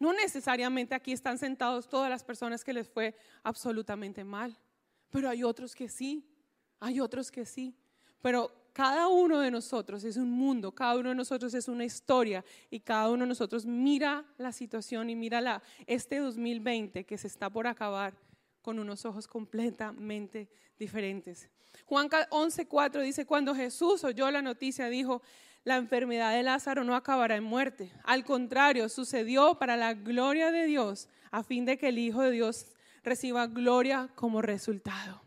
No 0.00 0.12
necesariamente 0.12 0.96
aquí 0.96 1.12
están 1.12 1.38
sentados 1.38 1.88
todas 1.88 2.10
las 2.10 2.24
personas 2.24 2.64
que 2.64 2.72
les 2.72 2.88
fue 2.88 3.14
absolutamente 3.44 4.24
mal, 4.24 4.58
pero 5.10 5.28
hay 5.28 5.44
otros 5.44 5.76
que 5.76 5.88
sí, 5.88 6.28
hay 6.80 6.98
otros 6.98 7.30
que 7.30 7.46
sí. 7.46 7.76
Pero 8.20 8.61
cada 8.72 9.08
uno 9.08 9.40
de 9.40 9.50
nosotros 9.50 10.02
es 10.04 10.16
un 10.16 10.30
mundo, 10.30 10.72
cada 10.72 10.96
uno 10.96 11.10
de 11.10 11.14
nosotros 11.14 11.52
es 11.54 11.68
una 11.68 11.84
historia 11.84 12.44
y 12.70 12.80
cada 12.80 13.10
uno 13.10 13.24
de 13.24 13.28
nosotros 13.28 13.66
mira 13.66 14.24
la 14.38 14.52
situación 14.52 15.10
y 15.10 15.16
mira 15.16 15.40
la, 15.40 15.62
este 15.86 16.18
2020 16.18 17.04
que 17.04 17.18
se 17.18 17.26
está 17.26 17.50
por 17.50 17.66
acabar 17.66 18.14
con 18.62 18.78
unos 18.78 19.04
ojos 19.04 19.26
completamente 19.26 20.48
diferentes. 20.78 21.50
Juan 21.84 22.08
11:4 22.08 23.02
dice, 23.02 23.26
cuando 23.26 23.54
Jesús 23.54 24.04
oyó 24.04 24.30
la 24.30 24.40
noticia, 24.40 24.88
dijo, 24.88 25.22
la 25.64 25.76
enfermedad 25.76 26.32
de 26.32 26.42
Lázaro 26.42 26.82
no 26.82 26.96
acabará 26.96 27.36
en 27.36 27.44
muerte. 27.44 27.92
Al 28.04 28.24
contrario, 28.24 28.88
sucedió 28.88 29.58
para 29.58 29.76
la 29.76 29.94
gloria 29.94 30.50
de 30.50 30.66
Dios, 30.66 31.08
a 31.30 31.42
fin 31.42 31.64
de 31.64 31.78
que 31.78 31.88
el 31.88 31.98
Hijo 31.98 32.22
de 32.22 32.32
Dios 32.32 32.66
reciba 33.04 33.46
gloria 33.46 34.08
como 34.14 34.42
resultado. 34.42 35.22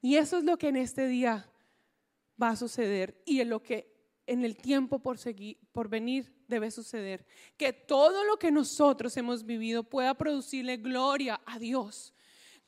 Y 0.00 0.16
eso 0.16 0.38
es 0.38 0.44
lo 0.44 0.56
que 0.56 0.68
en 0.68 0.76
este 0.76 1.06
día 1.06 1.46
va 2.42 2.50
a 2.50 2.56
suceder 2.56 3.22
y 3.24 3.40
en 3.40 3.50
lo 3.50 3.62
que 3.62 3.92
en 4.26 4.44
el 4.44 4.56
tiempo 4.56 5.00
por, 5.00 5.18
seguir, 5.18 5.58
por 5.72 5.88
venir 5.88 6.32
debe 6.48 6.70
suceder. 6.70 7.26
Que 7.56 7.72
todo 7.72 8.24
lo 8.24 8.38
que 8.38 8.50
nosotros 8.50 9.16
hemos 9.16 9.44
vivido 9.44 9.84
pueda 9.84 10.14
producirle 10.14 10.76
gloria 10.76 11.40
a 11.44 11.58
Dios, 11.58 12.14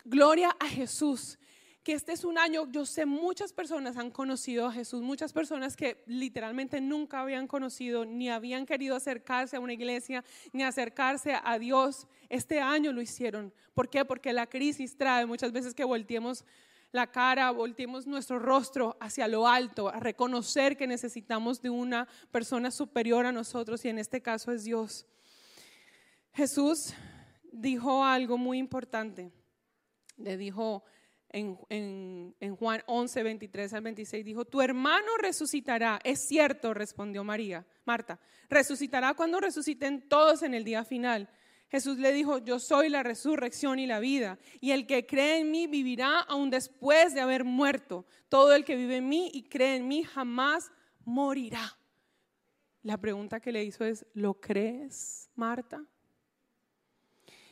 gloria 0.05 0.55
a 0.59 0.69
Jesús 0.69 1.39
que 1.85 1.93
este 1.93 2.13
es 2.13 2.25
un 2.25 2.39
año, 2.39 2.67
yo 2.73 2.87
sé 2.87 3.05
muchas 3.05 3.53
personas 3.53 3.99
han 3.99 4.11
conocido 4.11 4.67
a 4.67 4.73
Jesús, 4.73 5.03
muchas 5.03 5.35
personas 5.35 5.77
que 5.77 6.03
literalmente 6.07 6.81
nunca 6.81 7.21
habían 7.21 7.47
conocido 7.47 8.07
ni 8.07 8.31
habían 8.31 8.65
querido 8.65 8.97
acercarse 8.97 9.57
a 9.57 9.61
una 9.61 9.75
iglesia 9.75 10.25
ni 10.55 10.63
acercarse 10.63 11.35
a 11.45 11.59
Dios. 11.59 12.09
Este 12.31 12.59
año 12.59 12.91
lo 12.91 13.03
hicieron. 13.03 13.53
¿Por 13.75 13.91
qué? 13.91 14.03
Porque 14.07 14.33
la 14.33 14.47
crisis 14.47 14.97
trae 14.97 15.27
muchas 15.27 15.53
veces 15.53 15.75
que 15.75 15.85
volteemos 15.85 16.47
la 16.95 17.09
cara, 17.09 17.51
volteemos 17.51 18.07
nuestro 18.07 18.39
rostro 18.39 18.97
hacia 19.01 19.27
lo 19.27 19.49
alto, 19.49 19.89
a 19.89 19.99
reconocer 19.99 20.77
que 20.77 20.87
necesitamos 20.87 21.61
de 21.61 21.69
una 21.69 22.07
persona 22.31 22.71
superior 22.71 23.27
a 23.27 23.33
nosotros 23.33 23.85
y 23.85 23.89
en 23.89 23.99
este 23.99 24.23
caso 24.23 24.53
es 24.53 24.63
Dios. 24.63 25.05
Jesús 26.33 26.95
dijo 27.51 28.05
algo 28.05 28.39
muy 28.39 28.59
importante. 28.59 29.33
Le 30.19 30.37
dijo, 30.37 30.85
en, 31.31 32.37
Juan 32.61 32.85
11, 32.87 33.23
23 33.25 33.75
al 33.75 33.83
26, 33.83 34.25
dijo, 34.25 34.45
tu 34.45 34.63
hermano 34.63 35.17
resucitará. 35.19 35.99
Es 36.05 36.29
cierto, 36.29 36.75
respondió 36.75 37.25
María, 37.25 37.67
Marta, 37.85 38.21
resucitará 38.49 39.15
cuando 39.15 39.41
resuciten 39.41 40.09
todos 40.09 40.45
en 40.45 40.55
el 40.55 40.63
día 40.63 40.85
final. 40.85 41.29
Jesús 41.75 41.99
le 41.99 42.13
dijo, 42.13 42.39
yo 42.39 42.61
soy 42.61 42.89
la 42.89 43.03
resurrección 43.03 43.81
y 43.81 43.89
la 43.89 43.99
vida, 43.99 44.39
y 44.61 44.71
el 44.71 44.87
que 44.87 45.07
cree 45.07 45.41
en 45.41 45.51
mí 45.51 45.67
vivirá 45.67 46.21
aún 46.21 46.49
después 46.49 47.15
de 47.15 47.21
haber 47.21 47.43
muerto. 47.43 48.07
Todo 48.29 48.55
el 48.55 48.65
que 48.65 48.77
vive 48.77 48.99
en 48.99 49.09
mí 49.09 49.29
y 49.35 49.43
cree 49.43 49.75
en 49.75 49.89
mí 49.89 50.05
jamás 50.05 50.71
morirá. 51.05 51.77
La 52.85 52.97
pregunta 52.99 53.41
que 53.41 53.51
le 53.51 53.65
hizo 53.65 53.85
es, 53.85 54.07
¿lo 54.15 54.35
crees, 54.35 55.29
Marta? 55.35 55.85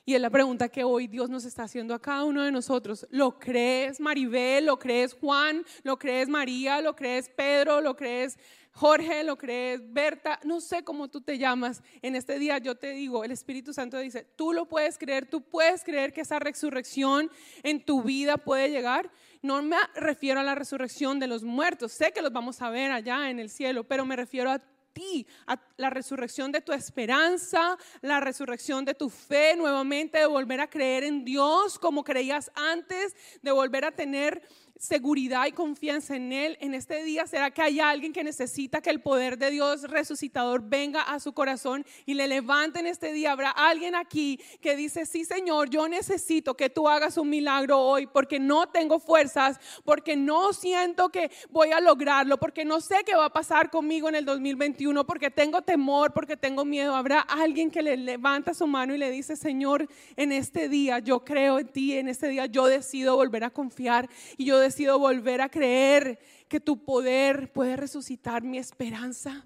Y 0.05 0.17
es 0.17 0.21
la 0.21 0.31
pregunta 0.31 0.69
que 0.69 0.83
hoy 0.83 1.07
Dios 1.07 1.31
nos 1.31 1.45
está 1.45 1.63
haciendo 1.63 1.95
a 1.95 2.03
cada 2.03 2.25
uno 2.25 2.43
de 2.43 2.51
nosotros. 2.51 3.07
¿Lo 3.11 3.39
crees 3.39 4.01
Maribel? 4.01 4.67
¿Lo 4.67 4.77
crees 4.77 5.15
Juan? 5.15 5.65
¿Lo 5.85 5.97
crees 5.97 6.29
María? 6.29 6.81
¿Lo 6.81 6.97
crees 6.97 7.29
Pedro? 7.29 7.81
¿Lo 7.81 7.95
crees 7.95 8.37
Jorge? 8.73 9.23
¿Lo 9.23 9.39
crees 9.39 9.81
Berta? 9.93 10.41
No 10.43 10.61
sé 10.61 10.83
cómo 10.83 11.07
tú 11.07 11.21
te 11.21 11.39
llamas. 11.39 11.85
En 12.01 12.17
este 12.17 12.41
día 12.41 12.59
yo 12.59 12.75
te 12.75 12.91
digo, 12.91 13.23
el 13.23 13.31
Espíritu 13.31 13.73
Santo 13.73 13.97
dice, 13.99 14.25
tú 14.35 14.53
lo 14.53 14.67
puedes 14.67 14.99
creer, 14.99 15.27
tú 15.27 15.41
puedes 15.41 15.85
creer 15.85 16.13
que 16.13 16.23
esa 16.23 16.41
resurrección 16.41 17.31
en 17.63 17.85
tu 17.85 18.03
vida 18.03 18.39
puede 18.39 18.71
llegar. 18.71 19.09
No 19.41 19.63
me 19.63 19.77
refiero 19.95 20.41
a 20.41 20.43
la 20.43 20.57
resurrección 20.57 21.21
de 21.21 21.29
los 21.29 21.45
muertos, 21.45 21.93
sé 21.93 22.11
que 22.11 22.23
los 22.23 22.33
vamos 22.33 22.61
a 22.61 22.71
ver 22.71 22.91
allá 22.91 23.31
en 23.31 23.39
el 23.39 23.51
cielo, 23.51 23.85
pero 23.85 24.05
me 24.05 24.17
refiero 24.17 24.51
a 24.51 24.61
ti, 24.93 25.27
a 25.47 25.61
la 25.77 25.91
resurrección 25.91 26.53
de 26.53 26.61
tu 26.61 26.73
esperanza, 26.73 27.77
la 28.01 28.21
resurrección 28.21 28.85
de 28.85 28.95
tu 28.95 29.11
fe 29.11 29.57
nuevamente, 29.57 30.19
de 30.19 30.27
volver 30.27 30.61
a 30.61 30.71
creer 30.71 31.05
en 31.05 31.25
Dios 31.25 31.79
como 31.79 32.05
creías 32.05 32.51
antes, 32.55 33.15
de 33.43 33.53
volver 33.53 33.85
a 33.85 33.93
tener 33.93 34.43
seguridad 34.77 35.47
y 35.47 35.53
confianza 35.53 36.17
en 36.17 36.33
Él 36.33 36.59
en 36.61 36.75
este 36.75 37.05
día? 37.05 37.27
¿Será 37.27 37.51
que 37.51 37.63
hay 37.63 37.81
alguien 37.81 38.13
que 38.13 38.25
necesita 38.25 38.81
que 38.81 38.91
el 38.91 39.01
poder 39.01 39.39
de 39.39 39.51
Dios 39.51 39.83
resucitador 39.85 40.63
venga 40.63 41.03
a 41.03 41.21
su 41.21 41.33
corazón 41.33 41.87
y 42.05 42.15
le 42.15 42.27
levante 42.27 42.81
en 42.81 42.87
este 42.87 43.13
día? 43.13 43.33
¿Habrá 43.33 43.51
alguien 43.51 43.95
aquí 43.95 44.41
que 44.61 44.75
dice, 44.75 45.07
sí 45.07 45.25
Señor, 45.25 45.71
yo 45.71 45.89
necesito 45.89 46.57
que 46.57 46.69
tú 46.69 46.89
hagas 46.89 47.17
un 47.17 47.31
milagro 47.31 47.79
hoy 47.79 48.07
porque 48.07 48.41
no 48.41 48.69
tengo 48.69 48.99
fuerzas, 48.99 49.61
porque 49.85 50.17
no 50.17 50.53
siento 50.53 51.11
que 51.11 51.31
voy 51.51 51.71
a 51.71 51.81
lograrlo, 51.81 52.39
porque 52.39 52.65
no 52.65 52.81
sé 52.81 52.97
qué 53.07 53.15
va 53.15 53.27
a 53.27 53.33
pasar 53.33 53.71
conmigo 53.71 54.09
en 54.09 54.17
el 54.17 54.25
2021, 54.25 55.07
porque 55.07 55.31
tengo 55.31 55.63
temor, 55.63 56.13
porque 56.13 56.37
tengo 56.37 56.65
miedo? 56.65 56.97
¿Habrá 56.97 57.21
alguien 57.21 57.71
que 57.71 57.83
le 57.83 57.97
levanta 57.97 58.53
su 58.53 58.67
mano 58.67 58.95
y 58.95 58.99
le 58.99 59.11
dice, 59.11 59.37
Señor, 59.37 59.89
en 60.17 60.33
este 60.33 60.69
día 60.69 60.99
yo 60.99 61.25
creo 61.25 61.61
en 61.61 61.69
ti, 61.69 61.97
en 61.97 62.09
este 62.09 62.29
día 62.29 62.47
yo 62.47 62.67
decido 62.67 63.15
volver 63.15 63.45
a 63.45 63.51
confiar 63.51 64.09
y 64.37 64.45
yo 64.45 64.59
decido 64.59 64.72
decido 64.73 64.99
volver 64.99 65.43
a 65.43 65.51
creer 65.51 66.19
que 66.49 66.59
tu 66.59 66.83
poder 66.83 67.53
puede 67.53 67.77
resucitar 67.77 68.43
mi 68.43 68.57
esperanza. 68.57 69.45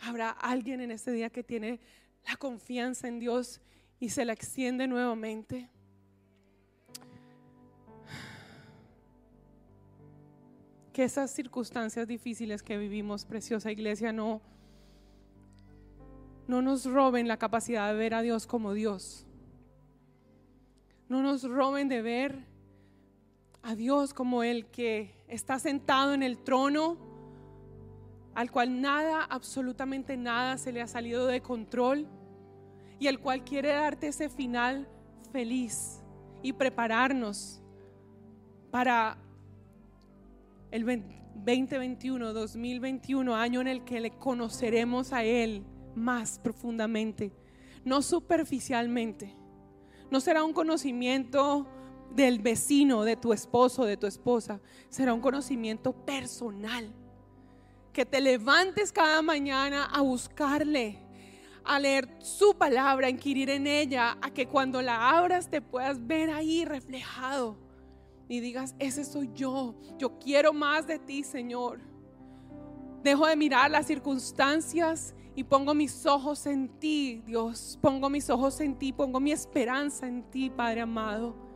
Habrá 0.00 0.28
alguien 0.28 0.82
en 0.82 0.90
este 0.90 1.10
día 1.10 1.30
que 1.30 1.42
tiene 1.42 1.80
la 2.28 2.36
confianza 2.36 3.08
en 3.08 3.18
Dios 3.18 3.62
y 3.98 4.10
se 4.10 4.26
la 4.26 4.34
extiende 4.34 4.86
nuevamente. 4.86 5.70
Que 10.92 11.04
esas 11.04 11.30
circunstancias 11.30 12.06
difíciles 12.06 12.62
que 12.62 12.76
vivimos, 12.76 13.24
preciosa 13.24 13.72
iglesia, 13.72 14.12
no, 14.12 14.42
no 16.46 16.60
nos 16.60 16.84
roben 16.84 17.26
la 17.26 17.38
capacidad 17.38 17.90
de 17.90 17.98
ver 17.98 18.12
a 18.12 18.20
Dios 18.20 18.46
como 18.46 18.74
Dios. 18.74 19.24
No 21.08 21.22
nos 21.22 21.42
roben 21.44 21.88
de 21.88 22.02
ver 22.02 22.49
a 23.62 23.74
Dios 23.74 24.14
como 24.14 24.42
el 24.42 24.66
que 24.66 25.14
está 25.28 25.58
sentado 25.58 26.14
en 26.14 26.22
el 26.22 26.38
trono, 26.38 26.96
al 28.34 28.50
cual 28.50 28.80
nada, 28.80 29.24
absolutamente 29.24 30.16
nada 30.16 30.56
se 30.56 30.72
le 30.72 30.80
ha 30.80 30.86
salido 30.86 31.26
de 31.26 31.40
control 31.40 32.06
y 32.98 33.06
el 33.06 33.18
cual 33.18 33.44
quiere 33.44 33.68
darte 33.72 34.08
ese 34.08 34.28
final 34.28 34.88
feliz 35.32 36.02
y 36.42 36.52
prepararnos 36.52 37.62
para 38.70 39.18
el 40.70 40.84
2021, 40.84 42.32
2021, 42.32 43.34
año 43.34 43.60
en 43.60 43.68
el 43.68 43.84
que 43.84 44.00
le 44.00 44.10
conoceremos 44.12 45.12
a 45.12 45.24
Él 45.24 45.64
más 45.94 46.38
profundamente, 46.38 47.32
no 47.84 48.02
superficialmente. 48.02 49.34
No 50.10 50.20
será 50.20 50.44
un 50.44 50.52
conocimiento 50.52 51.66
del 52.14 52.38
vecino, 52.38 53.02
de 53.02 53.16
tu 53.16 53.32
esposo, 53.32 53.84
de 53.84 53.96
tu 53.96 54.06
esposa. 54.06 54.60
Será 54.88 55.14
un 55.14 55.20
conocimiento 55.20 55.92
personal. 55.92 56.92
Que 57.92 58.06
te 58.06 58.20
levantes 58.20 58.92
cada 58.92 59.20
mañana 59.20 59.84
a 59.84 60.00
buscarle, 60.00 60.98
a 61.64 61.78
leer 61.78 62.08
su 62.20 62.54
palabra, 62.54 63.08
a 63.08 63.10
inquirir 63.10 63.50
en 63.50 63.66
ella, 63.66 64.16
a 64.22 64.30
que 64.30 64.46
cuando 64.46 64.80
la 64.80 65.10
abras 65.10 65.50
te 65.50 65.60
puedas 65.60 66.06
ver 66.06 66.30
ahí 66.30 66.64
reflejado 66.64 67.56
y 68.30 68.38
digas, 68.38 68.76
ese 68.78 69.04
soy 69.04 69.28
yo, 69.34 69.74
yo 69.98 70.16
quiero 70.20 70.52
más 70.52 70.86
de 70.86 71.00
ti, 71.00 71.24
Señor. 71.24 71.80
Dejo 73.02 73.26
de 73.26 73.34
mirar 73.34 73.72
las 73.72 73.88
circunstancias 73.88 75.16
y 75.34 75.42
pongo 75.42 75.74
mis 75.74 76.06
ojos 76.06 76.46
en 76.46 76.68
ti, 76.78 77.22
Dios. 77.26 77.76
Pongo 77.82 78.08
mis 78.08 78.30
ojos 78.30 78.60
en 78.60 78.78
ti, 78.78 78.92
pongo 78.92 79.18
mi 79.18 79.32
esperanza 79.32 80.06
en 80.06 80.22
ti, 80.30 80.48
Padre 80.48 80.82
amado. 80.82 81.49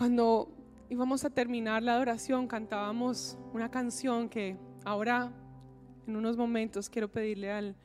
Cuando 0.00 0.48
íbamos 0.88 1.26
a 1.26 1.28
terminar 1.28 1.82
la 1.82 1.92
adoración, 1.92 2.46
cantábamos 2.46 3.36
una 3.52 3.70
canción 3.70 4.30
que 4.30 4.56
ahora, 4.86 5.30
en 6.06 6.16
unos 6.16 6.38
momentos, 6.38 6.88
quiero 6.88 7.12
pedirle 7.12 7.52
al 7.52 7.76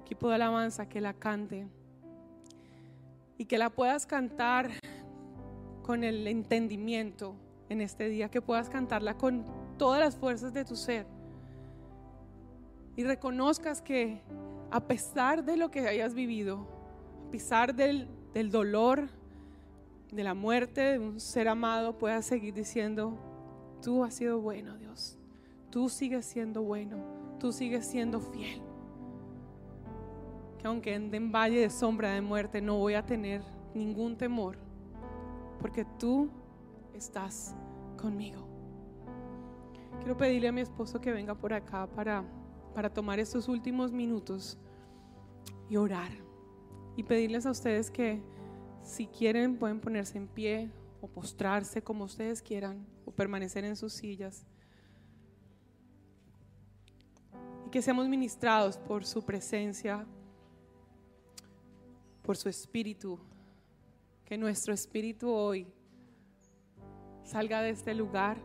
equipo 0.00 0.30
de 0.30 0.36
alabanza 0.36 0.88
que 0.88 1.02
la 1.02 1.12
cante 1.12 1.68
y 3.36 3.44
que 3.44 3.58
la 3.58 3.68
puedas 3.68 4.06
cantar 4.06 4.70
con 5.82 6.04
el 6.04 6.26
entendimiento 6.26 7.34
en 7.68 7.82
este 7.82 8.08
día, 8.08 8.30
que 8.30 8.40
puedas 8.40 8.70
cantarla 8.70 9.18
con 9.18 9.44
todas 9.76 10.00
las 10.00 10.16
fuerzas 10.16 10.54
de 10.54 10.64
tu 10.64 10.74
ser 10.74 11.06
y 12.96 13.04
reconozcas 13.04 13.82
que 13.82 14.22
a 14.70 14.80
pesar 14.80 15.44
de 15.44 15.58
lo 15.58 15.70
que 15.70 15.86
hayas 15.86 16.14
vivido, 16.14 16.66
a 17.26 17.30
pesar 17.30 17.74
del, 17.74 18.08
del 18.32 18.50
dolor, 18.50 19.17
de 20.10 20.24
la 20.24 20.34
muerte 20.34 20.80
de 20.80 20.98
un 20.98 21.20
ser 21.20 21.48
amado 21.48 21.98
puedas 21.98 22.24
seguir 22.24 22.54
diciendo, 22.54 23.18
tú 23.82 24.04
has 24.04 24.14
sido 24.14 24.40
bueno, 24.40 24.76
Dios. 24.78 25.18
Tú 25.70 25.88
sigues 25.88 26.24
siendo 26.24 26.62
bueno. 26.62 26.96
Tú 27.38 27.52
sigues 27.52 27.86
siendo 27.86 28.20
fiel. 28.20 28.62
Que 30.58 30.66
aunque 30.66 30.94
ande 30.94 31.18
en 31.18 31.30
valle 31.30 31.60
de 31.60 31.70
sombra 31.70 32.12
de 32.12 32.20
muerte, 32.20 32.60
no 32.60 32.78
voy 32.78 32.94
a 32.94 33.04
tener 33.04 33.42
ningún 33.74 34.16
temor. 34.16 34.58
Porque 35.60 35.84
tú 35.98 36.30
estás 36.94 37.54
conmigo. 38.00 38.48
Quiero 39.98 40.16
pedirle 40.16 40.48
a 40.48 40.52
mi 40.52 40.62
esposo 40.62 41.00
que 41.00 41.12
venga 41.12 41.34
por 41.34 41.52
acá 41.52 41.86
para, 41.86 42.24
para 42.74 42.88
tomar 42.88 43.18
estos 43.18 43.48
últimos 43.48 43.92
minutos 43.92 44.58
y 45.68 45.76
orar. 45.76 46.10
Y 46.96 47.02
pedirles 47.02 47.46
a 47.46 47.50
ustedes 47.50 47.90
que 47.90 48.20
si 48.82 49.06
quieren 49.06 49.56
pueden 49.56 49.80
ponerse 49.80 50.18
en 50.18 50.28
pie 50.28 50.70
o 51.00 51.06
postrarse 51.06 51.82
como 51.82 52.04
ustedes 52.04 52.42
quieran 52.42 52.86
o 53.04 53.10
permanecer 53.10 53.64
en 53.64 53.76
sus 53.76 53.92
sillas. 53.92 54.44
Y 57.66 57.70
que 57.70 57.82
seamos 57.82 58.08
ministrados 58.08 58.78
por 58.78 59.04
su 59.04 59.22
presencia, 59.24 60.06
por 62.22 62.36
su 62.36 62.48
espíritu. 62.48 63.18
Que 64.24 64.36
nuestro 64.36 64.74
espíritu 64.74 65.30
hoy 65.30 65.66
salga 67.24 67.62
de 67.62 67.70
este 67.70 67.94
lugar 67.94 68.38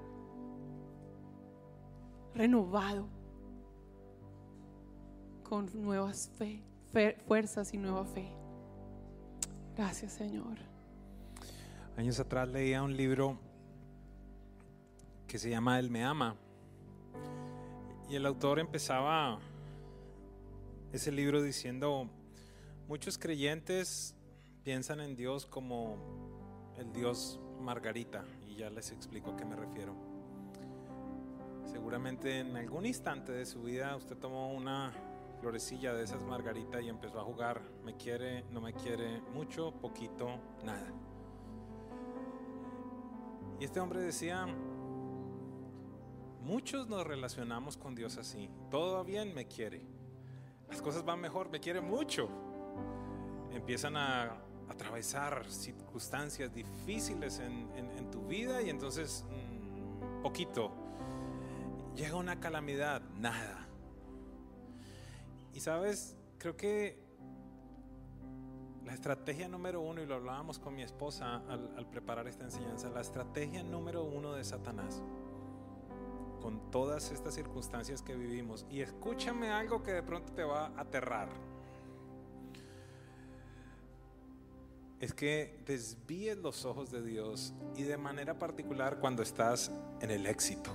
renovado 2.34 3.08
con 5.43 5.69
nuevas 5.74 6.32
fuerzas 7.28 7.74
y 7.74 7.78
nueva 7.78 8.06
fe. 8.06 8.43
Gracias 9.76 10.14
Señor. 10.14 10.58
Años 11.98 12.20
atrás 12.20 12.48
leía 12.48 12.84
un 12.84 12.96
libro 12.96 13.40
que 15.28 15.40
se 15.40 15.50
llama 15.50 15.80
Él 15.80 15.90
me 15.90 16.04
ama. 16.04 16.36
Y 18.10 18.16
el 18.16 18.26
autor 18.26 18.60
empezaba 18.60 19.40
ese 20.92 21.12
libro 21.12 21.42
diciendo, 21.42 22.08
muchos 22.88 23.18
creyentes 23.18 24.16
piensan 24.64 25.00
en 25.00 25.16
Dios 25.16 25.48
como 25.48 25.98
el 26.78 26.94
Dios 26.94 27.40
Margarita, 27.60 28.24
y 28.48 28.58
ya 28.58 28.70
les 28.70 28.92
explico 28.92 29.32
a 29.32 29.38
qué 29.38 29.46
me 29.46 29.56
refiero. 29.56 29.96
Seguramente 31.66 32.40
en 32.40 32.56
algún 32.56 32.86
instante 32.86 33.32
de 33.32 33.46
su 33.48 33.64
vida 33.64 33.96
usted 33.96 34.18
tomó 34.18 34.54
una 34.54 34.94
florecilla 35.44 35.94
de 35.94 36.06
esas 36.06 36.24
margarita 36.24 36.80
y 36.80 36.88
empezó 36.88 37.20
a 37.20 37.24
jugar, 37.26 37.62
me 37.84 37.98
quiere, 37.98 38.46
no 38.50 38.62
me 38.62 38.74
quiere, 38.74 39.20
mucho, 39.34 39.74
poquito, 39.74 40.30
nada. 40.64 40.88
Y 43.60 43.66
este 43.66 43.82
hombre 43.82 44.00
decía, 44.00 44.48
muchos 46.40 46.88
nos 46.88 47.06
relacionamos 47.06 47.76
con 47.76 47.94
Dios 47.94 48.18
así, 48.18 48.50
todo 48.72 49.04
bien, 49.04 49.36
me 49.36 49.46
quiere, 49.46 49.86
las 50.70 50.82
cosas 50.82 51.04
van 51.04 51.20
mejor, 51.20 51.50
me 51.50 51.60
quiere 51.60 51.82
mucho. 51.82 52.30
Empiezan 53.52 53.98
a 53.98 54.38
atravesar 54.70 55.46
circunstancias 55.52 56.54
difíciles 56.54 57.40
en, 57.40 58.10
tu 58.12 58.26
vida 58.28 58.62
y 58.62 58.70
entonces 58.70 59.26
mm, 59.30 60.22
poquito. 60.22 60.72
Llega 61.96 62.16
una 62.16 62.40
calamidad, 62.40 63.02
nada. 63.18 63.62
Y 65.54 65.60
sabes, 65.60 66.16
creo 66.39 66.58
que 66.58 66.98
la 68.86 68.94
estrategia 68.94 69.48
número 69.48 69.82
uno, 69.82 70.02
y 70.02 70.06
lo 70.06 70.16
hablábamos 70.16 70.60
con 70.60 70.76
mi 70.76 70.82
esposa 70.82 71.42
al, 71.48 71.88
preparar 71.88 72.28
esta 72.28 72.44
enseñanza, 72.44 72.89
la 72.89 73.02
estrategia 73.02 73.63
número 73.63 74.04
uno 74.04 74.34
de 74.34 74.44
Satanás, 74.44 75.02
con 76.42 76.72
todas 76.72 77.12
estas 77.12 77.34
circunstancias 77.34 78.02
que 78.02 78.16
vivimos, 78.16 78.66
y 78.70 78.82
escúchame 78.82 79.52
algo 79.52 79.84
que 79.84 79.94
de 79.94 80.04
pronto 80.04 80.34
te 80.34 80.44
va 80.44 80.68
a 80.68 80.82
aterrar, 80.82 81.30
es 85.00 85.13
que 85.13 85.60
desvíes 85.66 86.38
los 86.38 86.63
ojos 86.66 86.89
de 86.89 87.04
Dios 87.04 87.54
y 87.76 87.84
de 87.84 87.98
manera 87.98 88.39
particular 88.39 89.00
cuando 89.00 89.22
estás 89.22 89.70
en 90.00 90.12
el 90.12 90.26
éxito. 90.26 90.72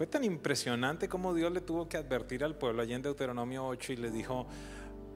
Fue 0.00 0.06
tan 0.06 0.24
impresionante 0.24 1.10
como 1.10 1.34
Dios 1.34 1.52
le 1.52 1.60
tuvo 1.60 1.86
que 1.86 1.98
advertir 1.98 2.42
al 2.42 2.56
pueblo 2.56 2.80
allí 2.80 2.94
en 2.94 3.02
Deuteronomio 3.02 3.66
8 3.66 3.92
y 3.92 3.96
le 3.96 4.10
dijo, 4.10 4.46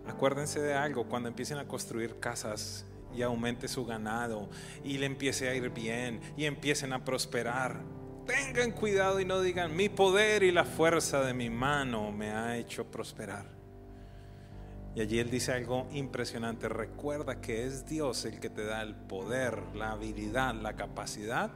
acuérdense 0.07 0.61
de 0.61 0.75
algo, 0.75 1.09
cuando 1.09 1.31
empiecen 1.31 1.57
a 1.57 1.67
construir 1.67 2.21
casas 2.21 2.85
y 3.17 3.23
aumente 3.23 3.67
su 3.67 3.87
ganado 3.87 4.51
y 4.85 4.99
le 4.99 5.07
empiece 5.07 5.49
a 5.49 5.55
ir 5.55 5.71
bien 5.71 6.21
y 6.37 6.45
empiecen 6.45 6.93
a 6.93 7.03
prosperar, 7.03 7.81
tengan 8.27 8.73
cuidado 8.73 9.21
y 9.21 9.25
no 9.25 9.41
digan, 9.41 9.75
mi 9.75 9.89
poder 9.89 10.43
y 10.43 10.53
la 10.53 10.67
fuerza 10.67 11.23
de 11.23 11.33
mi 11.33 11.49
mano 11.49 12.13
me 12.13 12.33
ha 12.33 12.59
hecho 12.59 12.85
prosperar. 12.85 13.47
Y 14.95 15.01
allí 15.01 15.19
él 15.19 15.31
dice 15.31 15.53
algo 15.53 15.89
impresionante. 15.93 16.69
Recuerda 16.69 17.41
que 17.41 17.65
es 17.65 17.87
Dios 17.87 18.27
el 18.27 18.39
que 18.39 18.51
te 18.51 18.67
da 18.67 18.83
el 18.83 18.95
poder, 18.95 19.63
la 19.75 19.93
habilidad, 19.93 20.55
la 20.55 20.77
capacidad 20.77 21.53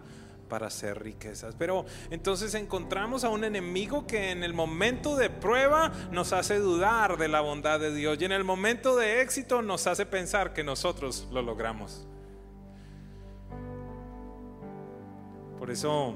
para 0.49 0.69
hacer 0.69 1.03
riquezas. 1.03 1.55
Pero 1.59 1.85
entonces 2.11 2.55
encontramos 2.55 3.25
a 3.25 3.29
un 3.29 3.45
enemigo 3.45 4.07
que 4.07 4.31
en 4.31 4.43
el 4.43 4.55
momento 4.55 5.17
de 5.17 5.31
prueba 5.31 5.93
nos 6.11 6.33
hace 6.33 6.59
dudar 6.59 7.19
de 7.19 7.29
la 7.29 7.41
bondad 7.41 7.79
de 7.79 7.95
Dios 7.95 8.19
y 8.21 8.25
en 8.25 8.33
el 8.33 8.45
momento 8.45 8.97
de 8.97 9.21
éxito 9.21 9.63
nos 9.63 9.87
hace 9.87 10.07
pensar 10.07 10.53
que 10.53 10.65
nosotros 10.65 11.29
lo 11.31 11.43
logramos. 11.43 12.07
Por 15.59 15.71
eso 15.71 16.15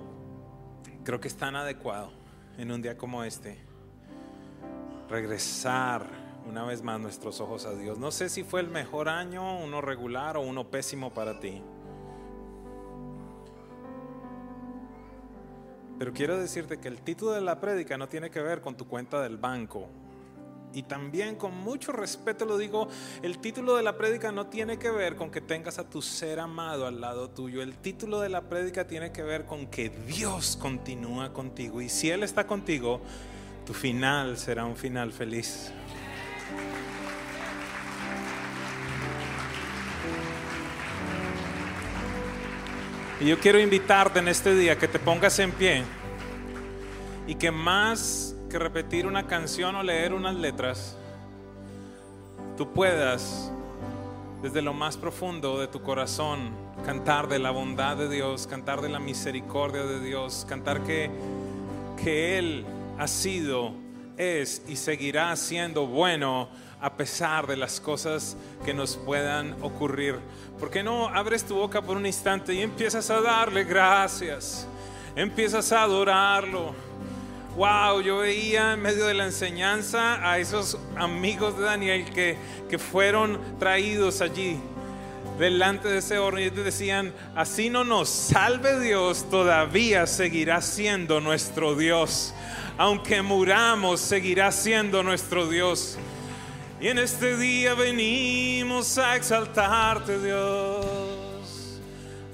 creo 1.05 1.21
que 1.21 1.29
es 1.29 1.37
tan 1.37 1.57
adecuado 1.57 2.13
en 2.59 2.71
un 2.71 2.81
día 2.81 2.97
como 2.97 3.25
este 3.25 3.59
regresar 5.09 6.07
una 6.49 6.65
vez 6.65 6.83
más 6.83 7.01
nuestros 7.01 7.41
ojos 7.41 7.67
a 7.67 7.75
Dios. 7.75 7.99
No 7.99 8.11
sé 8.11 8.29
si 8.29 8.45
fue 8.45 8.61
el 8.61 8.69
mejor 8.69 9.09
año, 9.09 9.59
uno 9.63 9.81
regular 9.81 10.37
o 10.37 10.41
uno 10.41 10.71
pésimo 10.71 11.13
para 11.13 11.39
ti. 11.39 11.63
Pero 16.03 16.13
quiero 16.13 16.37
decirte 16.37 16.81
que 16.81 16.89
el 16.89 17.01
título 17.01 17.31
de 17.31 17.41
la 17.41 17.61
prédica 17.61 17.97
no 17.97 18.09
tiene 18.09 18.29
que 18.29 18.43
ver 18.43 18.61
con 18.61 18.77
tu 18.77 18.89
cuenta 18.89 19.23
del 19.23 19.37
banco. 19.37 19.89
Y 20.75 20.83
también 20.83 21.37
con 21.37 21.57
mucho 21.57 21.93
respeto 21.93 22.45
lo 22.45 22.59
digo, 22.59 22.89
el 23.23 23.39
título 23.39 23.77
de 23.77 23.85
la 23.85 23.97
prédica 23.97 24.33
no 24.33 24.49
tiene 24.49 24.81
que 24.81 24.91
ver 24.91 25.15
con 25.15 25.31
que 25.31 25.41
tengas 25.41 25.79
a 25.79 25.89
tu 25.89 26.03
ser 26.03 26.41
amado 26.41 26.89
al 26.89 27.01
lado 27.01 27.31
tuyo. 27.31 27.63
El 27.63 27.77
título 27.77 28.19
de 28.19 28.31
la 28.31 28.41
prédica 28.41 28.85
tiene 28.85 29.13
que 29.13 29.23
ver 29.23 29.47
con 29.47 29.69
que 29.69 29.91
Dios 29.91 30.59
continúa 30.61 31.33
contigo. 31.33 31.81
Y 31.81 31.89
si 31.89 32.11
Él 32.11 32.25
está 32.25 32.49
contigo, 32.49 33.01
tu 33.65 33.73
final 33.73 34.37
será 34.39 34.65
un 34.65 34.75
final 34.75 35.13
feliz. 35.13 35.71
Y 43.23 43.27
yo 43.27 43.39
quiero 43.39 43.61
invitarte 43.61 44.19
en 44.19 44.27
este 44.27 44.53
día 44.57 44.77
que 44.77 44.89
te 44.89 44.99
pongas 44.99 45.39
en 45.39 45.53
pie 45.53 45.85
y 47.29 47.37
que 47.37 47.53
más 47.53 48.35
que 48.51 48.59
repetir 48.59 49.07
una 49.07 49.29
canción 49.29 49.77
o 49.77 49.83
leer 49.85 50.13
unas 50.13 50.35
letras, 50.35 50.97
tú 52.57 52.73
puedas 52.73 53.53
desde 54.43 54.61
lo 54.61 54.75
más 54.75 54.97
profundo 54.97 55.61
de 55.61 55.69
tu 55.69 55.83
corazón 55.83 56.51
cantar 56.85 57.29
de 57.29 57.39
la 57.39 57.53
bondad 57.53 57.97
de 57.97 58.09
Dios, 58.09 58.49
cantar 58.49 58.81
de 58.81 58.89
la 58.89 58.99
misericordia 58.99 59.85
de 59.85 60.01
Dios, 60.01 60.45
cantar 60.49 60.83
que, 60.83 61.09
que 62.03 62.41
Él 62.41 62.67
ha 62.99 63.07
sido, 63.07 63.73
es 64.17 64.63
y 64.69 64.77
seguirá 64.77 65.35
siendo 65.37 65.87
bueno 65.87 66.49
a 66.81 66.97
pesar 66.97 67.47
de 67.47 67.57
las 67.57 67.81
cosas 67.81 68.37
que 68.65 68.75
nos 68.75 68.97
puedan 68.97 69.57
ocurrir. 69.63 70.19
¿Por 70.59 70.71
qué 70.71 70.83
no 70.83 71.09
abres 71.09 71.45
tu 71.45 71.55
boca 71.55 71.81
por 71.81 71.97
un 71.97 72.07
instante 72.07 72.55
y 72.55 72.61
empiezas 72.61 73.09
a 73.11 73.21
darle 73.21 73.65
gracias? 73.65 74.67
Empiezas 75.15 75.71
a 75.73 75.83
adorarlo. 75.83 76.75
Wow, 77.57 78.01
yo 78.01 78.19
veía 78.19 78.73
en 78.73 78.81
medio 78.81 79.07
de 79.07 79.15
la 79.15 79.27
enseñanza 79.27 80.29
a 80.29 80.39
esos 80.39 80.79
amigos 80.97 81.57
de 81.59 81.65
Daniel 81.65 82.05
que, 82.07 82.37
que 82.69 82.79
fueron 82.79 83.39
traídos 83.59 84.21
allí 84.21 84.59
delante 85.39 85.89
de 85.89 85.99
ese 85.99 86.19
horno 86.19 86.41
y 86.41 86.45
ellos 86.45 86.65
decían, 86.65 87.13
así 87.35 87.71
no 87.71 87.85
nos 87.85 88.09
salve 88.09 88.81
Dios, 88.81 89.29
todavía 89.31 90.07
seguirá 90.07 90.61
siendo 90.63 91.21
nuestro 91.21 91.75
Dios. 91.75 92.35
Aunque 92.83 93.23
muramos, 93.23 94.01
seguirá 94.01 94.51
siendo 94.51 95.05
nuestro 95.05 95.49
Dios. 95.49 95.97
Y 96.81 96.89
en 96.89 96.99
este 96.99 97.37
día 97.37 97.75
venimos 97.75 98.99
a 98.99 99.15
exaltarte, 99.15 100.19
Dios. 100.19 101.81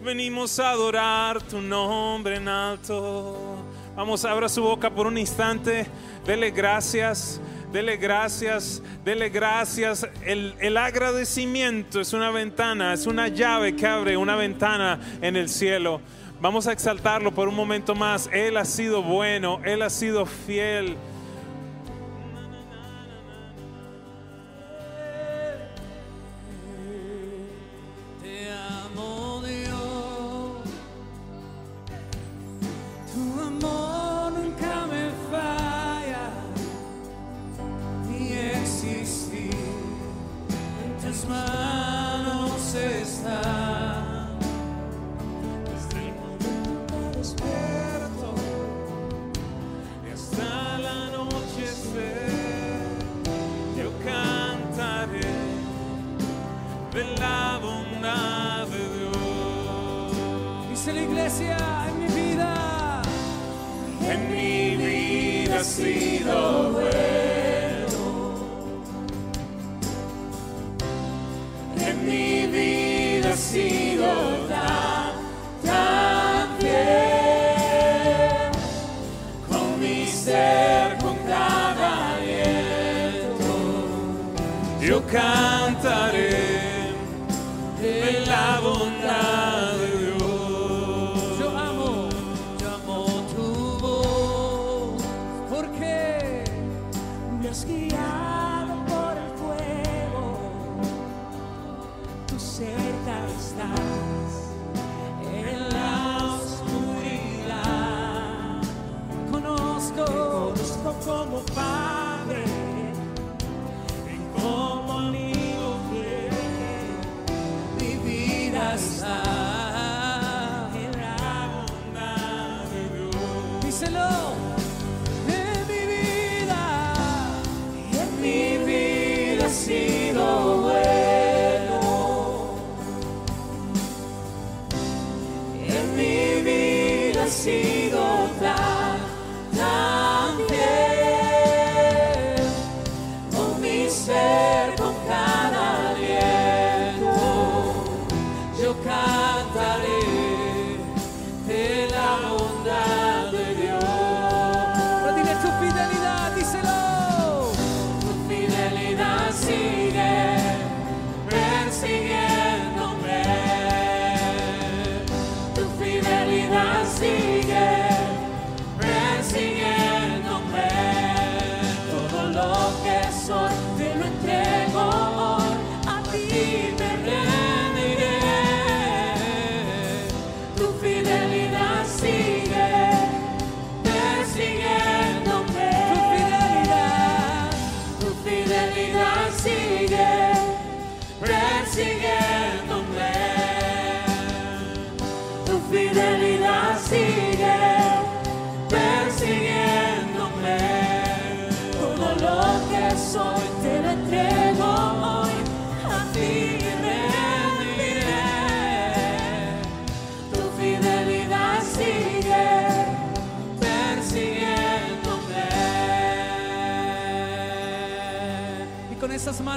Venimos 0.03 0.59
a 0.59 0.71
adorar 0.71 1.43
tu 1.43 1.61
nombre 1.61 2.37
en 2.37 2.49
alto. 2.49 3.63
Vamos, 3.95 4.25
abra 4.25 4.49
su 4.49 4.63
boca 4.63 4.89
por 4.89 5.07
un 5.07 5.19
instante. 5.19 5.87
Dele 6.25 6.51
gracias, 6.51 7.43
dele 7.71 7.99
gracias, 7.99 8.83
dele 9.05 9.29
gracias. 9.29 10.09
El, 10.25 10.55
el 10.61 10.79
agradecimiento 10.79 12.01
es 12.01 12.15
una 12.15 12.31
ventana, 12.31 12.95
es 12.95 13.07
una 13.07 13.29
llave 13.29 13.77
que 13.77 13.87
abre 13.87 14.17
una 14.17 14.35
ventana 14.35 14.99
en 15.21 15.37
el 15.37 15.51
cielo. 15.51 16.01
Vamos 16.41 16.69
a 16.69 16.73
exaltarlo 16.73 17.33
por 17.33 17.49
un 17.49 17.57
momento 17.57 17.97
más. 17.97 18.31
Él 18.33 18.57
ha 18.59 18.65
sido 18.65 19.03
bueno, 19.03 19.61
Él 19.65 19.83
ha 19.83 19.91
sido 19.91 20.25
fiel. 20.25 20.97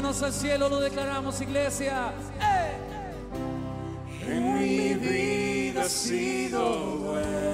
manos 0.01 0.23
al 0.23 0.33
cielo, 0.33 0.67
lo 0.67 0.79
declaramos, 0.79 1.39
iglesia. 1.41 2.11
¡Eh! 2.41 2.71
En 4.27 4.59
mi 4.59 4.93
vida 4.95 5.83
ha 5.83 5.89
sido 5.89 6.97
bueno. 6.97 7.50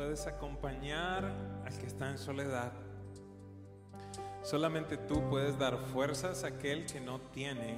puedes 0.00 0.26
acompañar 0.26 1.30
al 1.62 1.78
que 1.78 1.86
está 1.86 2.08
en 2.08 2.16
soledad. 2.16 2.72
Solamente 4.42 4.96
tú 4.96 5.28
puedes 5.28 5.58
dar 5.58 5.76
fuerzas 5.92 6.42
a 6.42 6.46
aquel 6.46 6.86
que 6.86 7.02
no 7.02 7.20
tiene. 7.20 7.76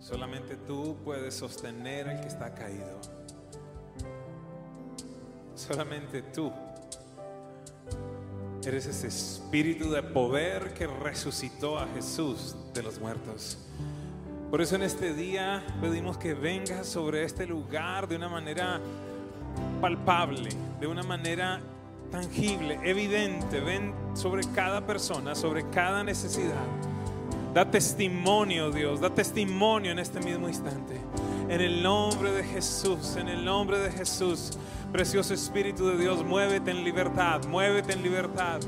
Solamente 0.00 0.56
tú 0.56 0.96
puedes 1.04 1.32
sostener 1.32 2.08
al 2.08 2.20
que 2.20 2.26
está 2.26 2.52
caído. 2.52 3.00
Solamente 5.54 6.22
tú 6.22 6.52
eres 8.64 8.86
ese 8.86 9.06
espíritu 9.06 9.92
de 9.92 10.02
poder 10.02 10.74
que 10.74 10.88
resucitó 10.88 11.78
a 11.78 11.86
Jesús 11.86 12.56
de 12.74 12.82
los 12.82 12.98
muertos. 12.98 13.58
Por 14.50 14.60
eso 14.60 14.74
en 14.74 14.82
este 14.82 15.14
día 15.14 15.64
pedimos 15.80 16.18
que 16.18 16.34
vengas 16.34 16.88
sobre 16.88 17.22
este 17.22 17.46
lugar 17.46 18.08
de 18.08 18.16
una 18.16 18.28
manera 18.28 18.80
palpable, 19.80 20.50
de 20.80 20.86
una 20.86 21.02
manera 21.02 21.60
tangible, 22.10 22.78
evidente. 22.82 23.60
Ven 23.60 23.92
sobre 24.14 24.42
cada 24.54 24.86
persona, 24.86 25.34
sobre 25.34 25.68
cada 25.70 26.02
necesidad. 26.04 26.64
Da 27.54 27.70
testimonio, 27.70 28.70
Dios, 28.70 29.00
da 29.00 29.10
testimonio 29.10 29.90
en 29.90 29.98
este 29.98 30.20
mismo 30.20 30.48
instante. 30.48 31.00
En 31.48 31.60
el 31.60 31.82
nombre 31.82 32.32
de 32.32 32.44
Jesús, 32.44 33.16
en 33.16 33.28
el 33.28 33.44
nombre 33.44 33.78
de 33.78 33.90
Jesús, 33.90 34.58
precioso 34.92 35.32
Espíritu 35.32 35.88
de 35.88 35.96
Dios, 35.96 36.24
muévete 36.24 36.70
en 36.70 36.84
libertad, 36.84 37.44
muévete 37.48 37.94
en 37.94 38.02
libertad. 38.02 38.60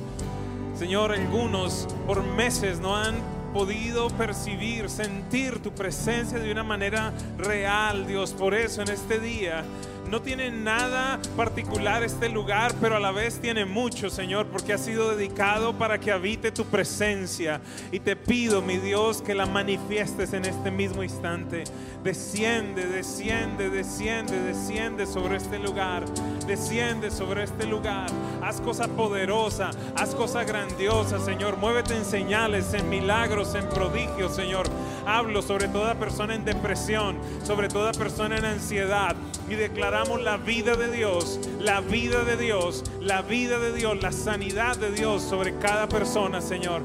Señor, 0.75 1.13
algunos 1.13 1.87
por 2.07 2.23
meses 2.23 2.81
no 2.81 2.97
han 2.97 3.17
podido 3.53 4.09
percibir, 4.11 4.89
sentir 4.89 5.61
tu 5.61 5.73
presencia 5.73 6.39
de 6.39 6.53
una 6.53 6.63
manera 6.63 7.13
real, 7.37 8.07
Dios. 8.07 8.33
Por 8.33 8.55
eso 8.55 8.83
en 8.83 8.91
este 8.91 9.19
día 9.19 9.65
no 10.09 10.23
tiene 10.23 10.51
nada 10.51 11.21
particular 11.37 12.03
este 12.03 12.29
lugar, 12.29 12.75
pero 12.81 12.97
a 12.97 13.01
la 13.01 13.13
vez 13.13 13.41
tiene 13.41 13.65
mucho, 13.65 14.11
Señor, 14.11 14.47
porque 14.47 14.73
ha 14.73 14.79
sido 14.79 15.15
dedicado 15.15 15.75
para 15.75 15.99
que 15.99 16.11
habite 16.11 16.51
tu 16.51 16.65
presencia. 16.65 17.61
Y 17.93 18.01
te 18.01 18.17
pido, 18.17 18.63
mi 18.63 18.79
Dios, 18.79 19.23
que 19.23 19.35
la 19.35 19.47
manifiestes 19.47 20.33
en 20.33 20.45
este 20.45 20.71
mismo 20.71 21.03
instante. 21.03 21.65
Desciende, 22.03 22.87
desciende, 22.87 23.71
desciende, 23.71 24.41
desciende 24.41 25.07
sobre 25.07 25.37
este 25.37 25.59
lugar. 25.59 26.05
Desciende 26.47 27.11
sobre 27.11 27.45
este 27.45 27.67
lugar. 27.67 28.09
Haz 28.43 28.61
cosa 28.61 28.89
poderosa, 28.89 29.71
haz 29.97 30.15
cosa 30.15 30.45
grandiosa, 30.45 31.21
Señor. 31.21 31.57
Muévete 31.59 31.95
en 31.95 32.05
señales, 32.05 32.73
en 32.73 32.89
milagros, 32.89 33.55
en 33.55 33.69
prodigios, 33.69 34.35
Señor. 34.35 34.67
Hablo 35.09 35.41
sobre 35.41 35.69
toda 35.69 35.95
persona 35.95 36.35
en 36.35 36.45
depresión, 36.45 37.17
sobre 37.43 37.69
toda 37.69 37.93
persona 37.93 38.37
en 38.37 38.45
ansiedad 38.45 39.17
y 39.49 39.55
declaramos 39.55 40.21
la 40.21 40.37
vida 40.37 40.77
de 40.77 40.93
Dios, 40.93 41.41
la 41.59 41.81
vida 41.81 42.25
de 42.25 42.37
Dios, 42.37 42.85
la 43.01 43.23
vida 43.23 43.59
de 43.59 43.73
Dios, 43.73 44.03
la 44.03 44.13
sanidad 44.13 44.77
de 44.77 44.93
Dios 44.93 45.23
sobre 45.23 45.57
cada 45.57 45.89
persona, 45.89 46.43
Señor. 46.43 46.83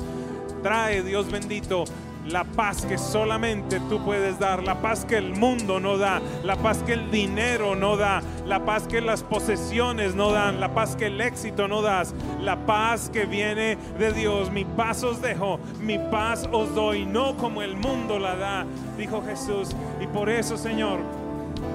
Trae, 0.62 1.04
Dios 1.04 1.30
bendito, 1.30 1.84
la 2.28 2.44
paz 2.44 2.86
que 2.86 2.98
solamente 2.98 3.80
tú 3.90 4.04
puedes 4.04 4.40
dar, 4.40 4.64
la 4.64 4.82
paz 4.82 5.06
que 5.06 5.18
el 5.18 5.36
mundo 5.36 5.80
no 5.80 5.98
da, 5.98 6.22
la 6.44 6.56
paz 6.56 6.80
que 6.84 6.94
el 6.94 7.12
dinero 7.12 7.76
no 7.76 7.98
da, 7.98 8.22
la 8.46 8.66
paz 8.66 8.88
que 8.88 9.02
las 9.02 9.24
posesiones 9.24 10.16
no 10.16 10.32
dan, 10.32 10.60
la 10.60 10.74
paz 10.74 10.96
que 10.96 11.08
el 11.08 11.20
éxito 11.22 11.68
no 11.68 11.82
das, 11.82 12.14
la 12.40 12.66
paz 12.66 13.10
que 13.10 13.26
viene 13.26 13.78
de 13.98 14.14
Dios. 14.14 14.52
Mi 14.52 14.66
paz 14.66 15.04
os 15.04 15.22
dejo, 15.22 15.60
mi 15.80 15.98
paz 15.98 16.48
os 16.52 16.74
doy, 16.74 17.06
no 17.06 17.36
como 17.38 17.62
el 17.62 17.76
mundo 17.76 18.20
la 18.20 18.36
da, 18.36 18.66
dijo 18.98 19.22
Jesús. 19.26 19.76
Y 20.02 20.08
por 20.08 20.30
eso, 20.30 20.58
Señor, 20.58 21.00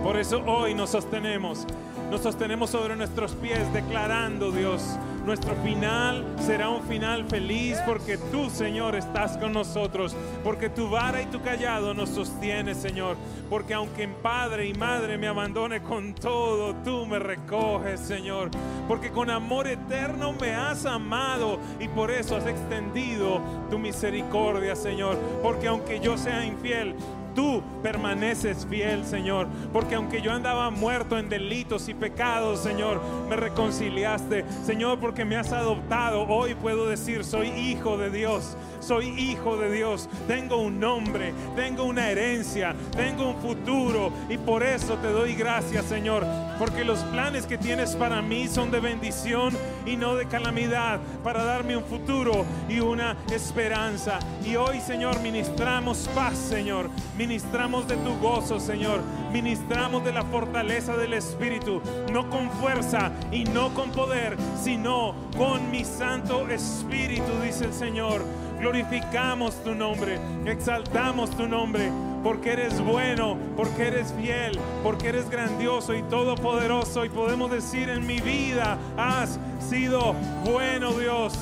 por 0.03 0.17
eso 0.17 0.43
hoy 0.47 0.75
nos 0.75 0.91
sostenemos, 0.91 1.67
nos 2.11 2.23
sostenemos 2.23 2.71
sobre 2.71 2.97
nuestros 2.97 3.33
pies 3.33 3.73
declarando, 3.73 4.51
Dios, 4.51 4.99
nuestro 5.29 5.55
final 5.57 6.25
será 6.39 6.71
un 6.71 6.83
final 6.85 7.27
feliz 7.27 7.77
porque 7.85 8.17
tú, 8.17 8.49
Señor, 8.49 8.97
estás 8.97 9.37
con 9.37 9.53
nosotros, 9.53 10.17
porque 10.43 10.71
tu 10.71 10.89
vara 10.89 11.21
y 11.21 11.27
tu 11.27 11.43
callado 11.43 11.93
nos 11.93 12.09
sostiene, 12.09 12.75
Señor, 12.75 13.19
porque 13.51 13.75
aunque 13.75 14.09
padre 14.09 14.69
y 14.69 14.73
madre 14.73 15.19
me 15.19 15.29
abandone 15.29 15.83
con 15.83 16.15
todo, 16.15 16.75
tú 16.77 17.05
me 17.05 17.19
recoges, 17.19 18.01
Señor, 18.01 18.51
porque 18.89 19.11
con 19.11 19.29
amor 19.29 19.69
eterno 19.69 20.33
me 20.41 20.55
has 20.55 20.87
amado 20.87 21.59
y 21.79 21.89
por 21.89 22.11
eso 22.11 22.37
has 22.37 22.47
extendido 22.47 23.43
tu 23.71 23.79
misericordia, 23.79 24.75
Señor, 24.77 25.19
porque 25.43 25.69
aunque 25.69 26.01
yo 26.01 26.17
sea 26.17 26.43
infiel, 26.47 26.95
tú 27.39 27.63
permaneces 27.85 28.67
fiel, 28.69 29.05
Señor. 29.05 29.47
Porque 29.73 29.95
aunque 29.95 30.21
yo 30.21 30.33
andaba 30.33 30.71
muerto 30.71 31.17
en 31.17 31.29
delitos 31.29 31.89
y 31.89 31.95
pecados, 31.95 32.59
Señor, 32.59 33.01
me 33.31 33.37
reconciliaste. 33.37 34.45
Señor, 34.65 34.99
porque 34.99 35.25
me 35.25 35.37
has 35.37 35.53
adoptado, 35.53 36.27
hoy 36.27 36.57
puedo 36.57 36.89
decir, 36.89 37.25
soy 37.25 37.51
hijo 37.51 37.97
de 37.97 38.11
Dios. 38.11 38.57
Soy 38.81 39.09
hijo 39.09 39.57
de 39.57 39.71
Dios. 39.73 40.09
Tengo 40.27 40.59
un 40.59 40.81
nombre, 40.81 41.33
tengo 41.57 41.85
una 41.85 42.11
herencia, 42.11 42.75
tengo 42.97 43.31
un 43.31 43.41
futuro. 43.41 44.13
Y 44.29 44.39
por 44.39 44.63
eso 44.63 44.95
te 44.97 45.09
doy 45.09 45.35
gracias, 45.35 45.85
Señor. 45.87 46.27
Porque 46.59 46.85
los 46.85 47.01
planes 47.05 47.47
que 47.47 47.59
tienes 47.59 47.95
para 47.97 48.23
mí 48.23 48.49
son 48.49 48.71
de 48.71 48.81
bendición 48.81 49.57
y 49.87 49.97
no 49.97 50.15
de 50.15 50.27
calamidad. 50.27 51.01
Para 51.23 51.45
darme 51.45 51.77
un 51.77 51.85
futuro 51.85 52.45
y 52.69 52.81
una 52.81 53.17
esperanza. 53.33 54.19
Y 54.45 54.57
hoy, 54.57 54.81
Señor, 54.81 55.21
ministramos 55.21 56.09
paz, 56.15 56.37
Señor. 56.37 56.91
Ministramos 57.17 57.87
de 57.89 57.97
tu 57.97 58.17
gozo, 58.19 58.59
Señor. 58.61 59.01
Ministramos 59.33 60.05
de 60.05 60.13
la 60.13 60.25
fortaleza 60.25 60.97
del 60.97 61.15
Espíritu. 61.15 61.81
No 62.13 62.29
con 62.31 62.51
fuerza 62.53 63.13
y 63.31 63.45
no 63.45 63.75
con 63.75 63.91
poder, 63.91 64.37
sino 64.63 65.15
con 65.37 65.71
mi 65.71 65.85
Santo 65.85 66.49
Espíritu, 66.49 67.33
dice 67.43 67.67
el 67.67 67.73
Señor. 67.73 68.25
Glorificamos 68.59 69.55
tu 69.63 69.75
nombre, 69.75 70.19
exaltamos 70.45 71.31
tu 71.31 71.47
nombre, 71.47 71.93
porque 72.25 72.53
eres 72.53 72.81
bueno, 72.81 73.39
porque 73.57 73.87
eres 73.87 74.13
fiel, 74.21 74.59
porque 74.83 75.09
eres 75.09 75.31
grandioso 75.31 75.95
y 75.95 76.03
todopoderoso. 76.03 77.05
Y 77.05 77.09
podemos 77.09 77.51
decir 77.51 77.89
en 77.89 78.05
mi 78.07 78.21
vida, 78.21 78.77
has 78.97 79.39
sido 79.61 80.15
bueno 80.45 80.93
Dios. 80.93 81.35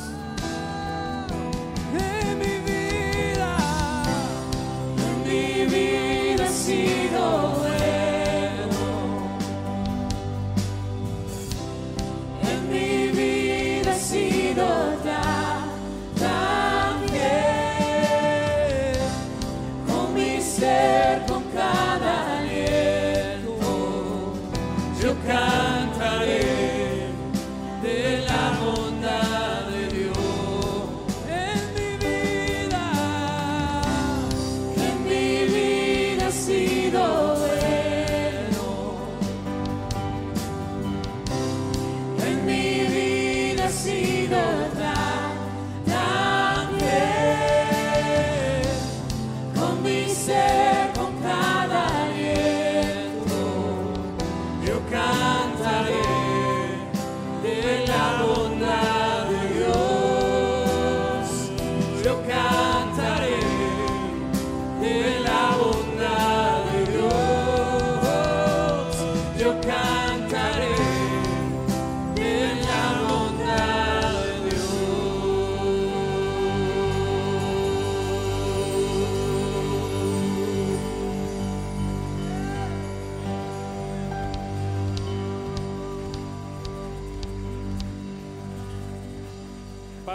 En 1.98 2.38
mi 2.38 2.58
vida, 2.70 3.56
en 4.98 5.22
mi 5.24 5.64
vida 5.74 6.44
ha 6.44 7.05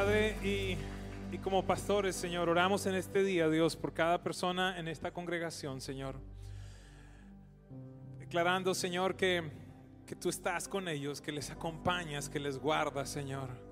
Padre, 0.02 0.36
y, 0.43 0.78
y 1.32 1.38
como 1.38 1.64
pastores, 1.64 2.16
Señor, 2.16 2.49
oramos 2.49 2.88
en 2.88 2.95
este 2.95 3.24
día, 3.24 3.47
Dios, 3.49 3.76
por 3.76 3.93
cada 3.93 4.24
persona 4.24 4.80
en 4.80 4.88
esta 4.88 5.12
congregación, 5.12 5.80
Señor. 5.80 6.16
Declarando, 8.18 8.74
Señor, 8.74 9.16
que, 9.16 9.43
que 10.08 10.16
tú 10.16 10.30
estás 10.30 10.68
con 10.68 10.88
ellos, 10.88 11.22
que 11.22 11.32
les 11.32 11.52
acompañas, 11.52 12.30
que 12.30 12.39
les 12.39 12.58
guardas, 12.58 13.10
Señor. 13.10 13.70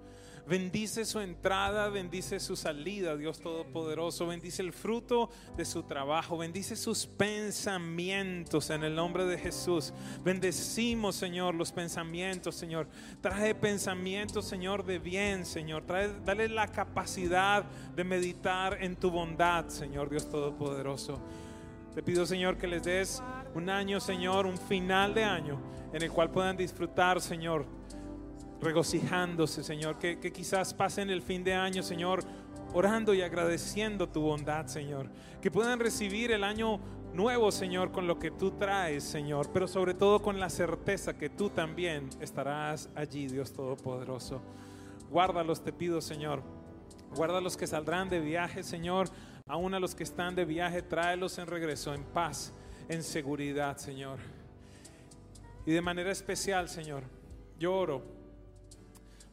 Bendice 0.50 1.06
su 1.06 1.20
entrada, 1.20 1.90
bendice 1.90 2.40
su 2.40 2.56
salida, 2.56 3.16
Dios 3.16 3.40
Todopoderoso. 3.40 4.26
Bendice 4.26 4.64
el 4.64 4.74
fruto 4.74 5.30
de 5.56 5.64
su 5.64 5.84
trabajo, 5.84 6.40
bendice 6.40 6.76
sus 6.76 7.06
pensamientos 7.06 8.72
en 8.72 8.84
el 8.84 8.96
nombre 8.96 9.26
de 9.26 9.38
Jesús. 9.38 9.94
Bendecimos, 10.24 11.16
Señor, 11.16 11.54
los 11.54 11.72
pensamientos, 11.72 12.56
Señor. 12.56 12.88
Trae 13.22 13.54
pensamientos, 13.54 14.46
Señor, 14.46 14.84
de 14.86 14.98
bien, 14.98 15.46
Señor. 15.46 15.86
Trae, 15.86 16.12
dale 16.26 16.50
la 16.50 16.68
capacidad 16.68 17.64
de 17.96 18.04
meditar 18.04 18.82
en 18.82 18.96
tu 18.96 19.12
bondad, 19.12 19.68
Señor 19.68 20.10
Dios 20.10 20.28
Todopoderoso. 20.28 21.20
Te 21.94 22.02
pido, 22.02 22.26
Señor, 22.26 22.58
que 22.58 22.66
les 22.66 22.82
des 22.82 23.22
un 23.54 23.70
año, 23.70 24.00
Señor, 24.00 24.48
un 24.48 24.58
final 24.58 25.14
de 25.14 25.26
año 25.26 25.62
en 25.94 26.02
el 26.02 26.12
cual 26.12 26.32
puedan 26.32 26.58
disfrutar, 26.58 27.22
Señor, 27.22 27.68
regocijándose, 28.62 29.64
Señor, 29.64 29.98
que, 30.00 30.20
que 30.20 30.32
quizás 30.32 30.74
pasen 30.74 31.10
el 31.10 31.22
fin 31.22 31.44
de 31.44 31.54
año, 31.54 31.84
Señor, 31.84 32.24
orando 32.74 33.14
y 33.14 33.22
agradeciendo 33.22 34.08
tu 34.10 34.22
bondad, 34.22 34.68
Señor. 34.68 35.10
Que 35.42 35.52
puedan 35.52 35.80
recibir 35.80 36.32
el 36.32 36.44
año 36.44 36.80
nuevo, 37.14 37.52
Señor, 37.52 37.92
con 37.92 38.08
lo 38.08 38.20
que 38.20 38.32
tú 38.32 38.52
traes, 38.52 39.04
Señor, 39.04 39.50
pero 39.52 39.68
sobre 39.68 39.94
todo 39.94 40.22
con 40.22 40.40
la 40.40 40.50
certeza 40.50 41.18
que 41.18 41.30
tú 41.30 41.50
también 41.50 42.10
estarás 42.20 42.90
allí, 42.96 43.28
Dios 43.28 43.54
Todopoderoso. 43.54 44.42
Guárdalos, 45.10 45.64
te 45.64 45.74
pido, 45.74 46.02
Señor. 46.02 46.44
Guarda 47.16 47.42
los 47.42 47.58
que 47.58 47.66
saldrán 47.66 48.10
de 48.10 48.20
viaje, 48.20 48.64
Señor. 48.64 49.10
Aún 49.48 49.74
a 49.74 49.80
los 49.80 49.96
que 49.96 50.04
están 50.04 50.36
de 50.36 50.46
viaje, 50.46 50.84
tráelos 50.84 51.40
en 51.40 51.48
regreso, 51.48 51.94
en 51.94 52.04
paz, 52.04 52.54
en 52.88 53.02
seguridad, 53.02 53.78
Señor. 53.78 54.20
Y 55.66 55.72
de 55.72 55.82
manera 55.82 56.12
especial, 56.12 56.70
Señor, 56.70 57.04
yo 57.58 57.74
oro 57.74 58.19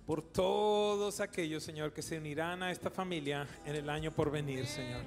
por 0.06 0.22
todos 0.22 1.20
aquellos, 1.20 1.64
Señor, 1.64 1.92
que 1.92 2.00
se 2.00 2.16
unirán 2.16 2.62
a 2.62 2.70
esta 2.70 2.90
familia 2.90 3.46
en 3.66 3.74
el 3.74 3.90
año 3.90 4.12
por 4.12 4.30
venir, 4.30 4.66
Señor. 4.66 5.02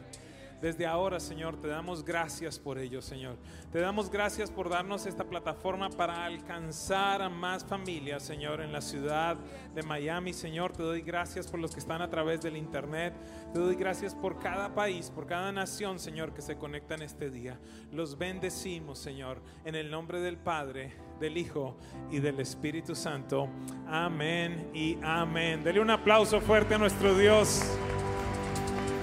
Desde 0.61 0.85
ahora, 0.85 1.21
Señor, 1.21 1.55
te 1.61 1.69
damos 1.69 2.03
gracias 2.03 2.59
por 2.59 2.79
ello, 2.79 3.01
Señor. 3.01 3.37
Te 3.71 3.79
damos 3.79 4.09
gracias 4.09 4.51
por 4.51 4.69
darnos 4.69 5.05
esta 5.05 5.23
plataforma 5.23 5.89
para 5.89 6.25
alcanzar 6.25 7.21
a 7.21 7.29
más 7.29 7.63
familias, 7.63 8.23
Señor, 8.23 8.59
en 8.59 8.73
la 8.73 8.81
ciudad 8.81 9.37
de 9.73 9.83
Miami, 9.83 10.33
Señor. 10.33 10.73
Te 10.73 10.83
doy 10.83 11.01
gracias 11.01 11.47
por 11.47 11.61
los 11.61 11.71
que 11.71 11.79
están 11.79 12.01
a 12.01 12.09
través 12.09 12.41
del 12.41 12.57
Internet. 12.57 13.13
Te 13.53 13.59
doy 13.59 13.75
gracias 13.75 14.13
por 14.13 14.37
cada 14.39 14.75
país, 14.75 15.09
por 15.09 15.27
cada 15.27 15.51
nación, 15.53 15.97
Señor, 15.97 16.33
que 16.33 16.41
se 16.41 16.57
conecta 16.57 16.95
en 16.95 17.03
este 17.03 17.29
día. 17.29 17.57
Los 17.93 18.17
bendecimos, 18.17 18.99
Señor, 18.99 19.41
en 19.63 19.75
el 19.75 19.89
nombre 19.89 20.19
del 20.19 20.37
Padre, 20.37 20.93
del 21.21 21.37
Hijo 21.37 21.77
y 22.11 22.19
del 22.19 22.37
Espíritu 22.41 22.95
Santo. 22.95 23.47
Amén 23.87 24.69
y 24.73 24.97
amén. 25.01 25.63
Dele 25.63 25.79
un 25.79 25.89
aplauso 25.89 26.41
fuerte 26.41 26.75
a 26.75 26.77
nuestro 26.77 27.17
Dios. 27.17 27.61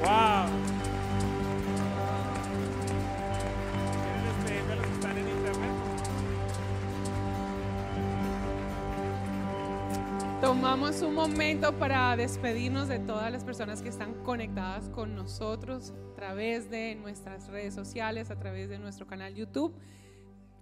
Wow. 0.03 0.76
Tomamos 10.47 11.03
un 11.03 11.13
momento 11.13 11.77
para 11.77 12.17
despedirnos 12.17 12.87
de 12.87 13.01
todas 13.01 13.33
las 13.33 13.43
personas 13.43 13.83
que 13.83 13.89
están 13.89 14.15
conectadas 14.23 14.89
con 14.91 15.17
nosotros 15.17 15.93
a 16.13 16.15
través 16.15 16.71
de 16.71 16.95
nuestras 16.95 17.49
redes 17.49 17.75
sociales, 17.75 18.31
a 18.31 18.39
través 18.39 18.69
de 18.69 18.79
nuestro 18.79 19.09
canal 19.09 19.35
YouTube. 19.35 19.75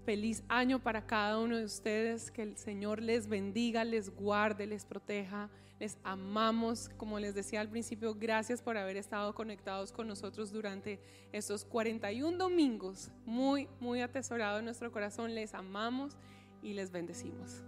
Feliz 0.06 0.42
año 0.48 0.82
para 0.82 1.04
cada 1.04 1.38
uno 1.38 1.58
de 1.58 1.66
ustedes, 1.66 2.30
que 2.30 2.40
el 2.40 2.56
Señor 2.56 3.02
les 3.02 3.28
bendiga, 3.28 3.84
les 3.84 4.08
guarde, 4.08 4.66
les 4.66 4.86
proteja, 4.86 5.50
les 5.78 5.98
amamos. 6.02 6.88
Como 6.96 7.18
les 7.18 7.34
decía 7.34 7.60
al 7.60 7.68
principio, 7.68 8.14
gracias 8.14 8.62
por 8.62 8.78
haber 8.78 8.96
estado 8.96 9.34
conectados 9.34 9.92
con 9.92 10.08
nosotros 10.08 10.50
durante 10.50 10.98
estos 11.30 11.66
41 11.66 12.38
domingos, 12.38 13.10
muy, 13.26 13.68
muy 13.80 14.00
atesorado 14.00 14.60
en 14.60 14.64
nuestro 14.64 14.90
corazón. 14.90 15.34
Les 15.34 15.52
amamos 15.52 16.16
y 16.62 16.72
les 16.72 16.90
bendecimos. 16.90 17.62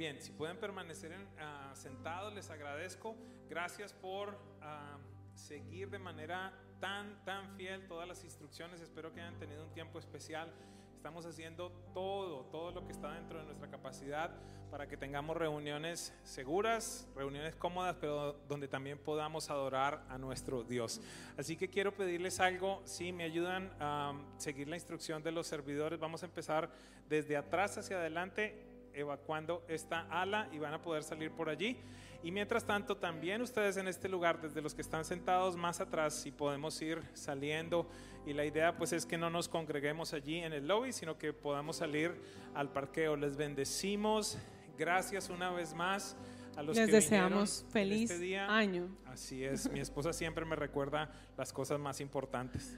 Bien, 0.00 0.18
si 0.18 0.32
pueden 0.32 0.56
permanecer 0.56 1.14
ah, 1.38 1.72
sentados, 1.74 2.32
les 2.32 2.48
agradezco. 2.48 3.14
Gracias 3.50 3.92
por 3.92 4.34
ah, 4.62 4.96
seguir 5.34 5.90
de 5.90 5.98
manera 5.98 6.54
tan, 6.80 7.22
tan 7.26 7.54
fiel 7.54 7.86
todas 7.86 8.08
las 8.08 8.24
instrucciones. 8.24 8.80
Espero 8.80 9.12
que 9.12 9.20
hayan 9.20 9.38
tenido 9.38 9.62
un 9.62 9.74
tiempo 9.74 9.98
especial. 9.98 10.50
Estamos 10.96 11.26
haciendo 11.26 11.70
todo, 11.92 12.46
todo 12.46 12.70
lo 12.70 12.86
que 12.86 12.92
está 12.92 13.12
dentro 13.12 13.40
de 13.40 13.44
nuestra 13.44 13.68
capacidad 13.68 14.30
para 14.70 14.88
que 14.88 14.96
tengamos 14.96 15.36
reuniones 15.36 16.14
seguras, 16.22 17.06
reuniones 17.14 17.54
cómodas, 17.56 17.94
pero 18.00 18.32
donde 18.48 18.68
también 18.68 18.96
podamos 18.96 19.50
adorar 19.50 20.02
a 20.08 20.16
nuestro 20.16 20.64
Dios. 20.64 21.02
Así 21.36 21.58
que 21.58 21.68
quiero 21.68 21.92
pedirles 21.92 22.40
algo, 22.40 22.80
si 22.86 23.12
me 23.12 23.24
ayudan 23.24 23.70
a 23.78 24.14
seguir 24.38 24.66
la 24.66 24.76
instrucción 24.76 25.22
de 25.22 25.32
los 25.32 25.46
servidores, 25.46 26.00
vamos 26.00 26.22
a 26.22 26.26
empezar 26.26 26.70
desde 27.06 27.36
atrás 27.36 27.76
hacia 27.76 27.98
adelante 27.98 28.69
evacuando 28.94 29.64
esta 29.68 30.00
ala 30.10 30.48
y 30.52 30.58
van 30.58 30.74
a 30.74 30.82
poder 30.82 31.02
salir 31.02 31.30
por 31.30 31.48
allí. 31.48 31.76
Y 32.22 32.30
mientras 32.32 32.64
tanto, 32.64 32.96
también 32.98 33.40
ustedes 33.40 33.78
en 33.78 33.88
este 33.88 34.08
lugar, 34.08 34.40
desde 34.42 34.60
los 34.60 34.74
que 34.74 34.82
están 34.82 35.04
sentados 35.04 35.56
más 35.56 35.80
atrás, 35.80 36.14
si 36.14 36.30
podemos 36.30 36.80
ir 36.82 37.02
saliendo. 37.14 37.88
Y 38.26 38.34
la 38.34 38.44
idea 38.44 38.76
pues 38.76 38.92
es 38.92 39.06
que 39.06 39.16
no 39.16 39.30
nos 39.30 39.48
congreguemos 39.48 40.12
allí 40.12 40.36
en 40.36 40.52
el 40.52 40.68
lobby, 40.68 40.92
sino 40.92 41.16
que 41.16 41.32
podamos 41.32 41.76
salir 41.76 42.14
al 42.54 42.70
parqueo. 42.70 43.16
Les 43.16 43.36
bendecimos. 43.36 44.36
Gracias 44.76 45.30
una 45.30 45.50
vez 45.50 45.74
más. 45.74 46.16
A 46.56 46.62
los 46.62 46.76
Les 46.76 46.86
que 46.86 46.92
deseamos 46.92 47.64
feliz 47.70 48.10
este 48.10 48.22
día. 48.22 48.54
año. 48.54 48.88
Así 49.06 49.44
es, 49.44 49.70
mi 49.70 49.80
esposa 49.80 50.12
siempre 50.12 50.44
me 50.44 50.56
recuerda 50.56 51.10
las 51.38 51.52
cosas 51.52 51.78
más 51.78 52.00
importantes. 52.00 52.76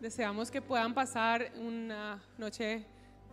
Deseamos 0.00 0.50
que 0.50 0.60
puedan 0.60 0.92
pasar 0.92 1.52
una 1.56 2.22
noche 2.36 2.84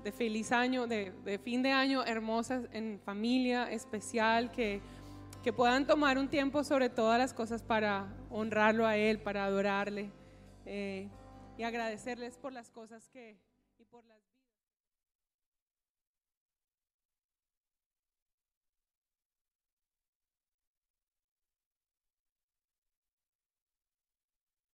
de 0.03 0.11
feliz 0.11 0.51
año, 0.51 0.87
de, 0.87 1.11
de 1.23 1.37
fin 1.37 1.61
de 1.61 1.71
año 1.71 2.03
hermosa 2.03 2.63
en 2.71 2.99
familia, 3.03 3.71
especial, 3.71 4.51
que, 4.51 4.81
que 5.43 5.53
puedan 5.53 5.85
tomar 5.85 6.17
un 6.17 6.29
tiempo 6.29 6.63
sobre 6.63 6.89
todas 6.89 7.19
las 7.19 7.33
cosas 7.33 7.63
para 7.63 8.13
honrarlo 8.29 8.85
a 8.85 8.97
Él, 8.97 9.19
para 9.19 9.45
adorarle 9.45 10.11
eh, 10.65 11.09
y 11.57 11.63
agradecerles 11.63 12.37
por 12.37 12.53
las 12.53 12.69
cosas 12.69 13.09
que 13.09 13.37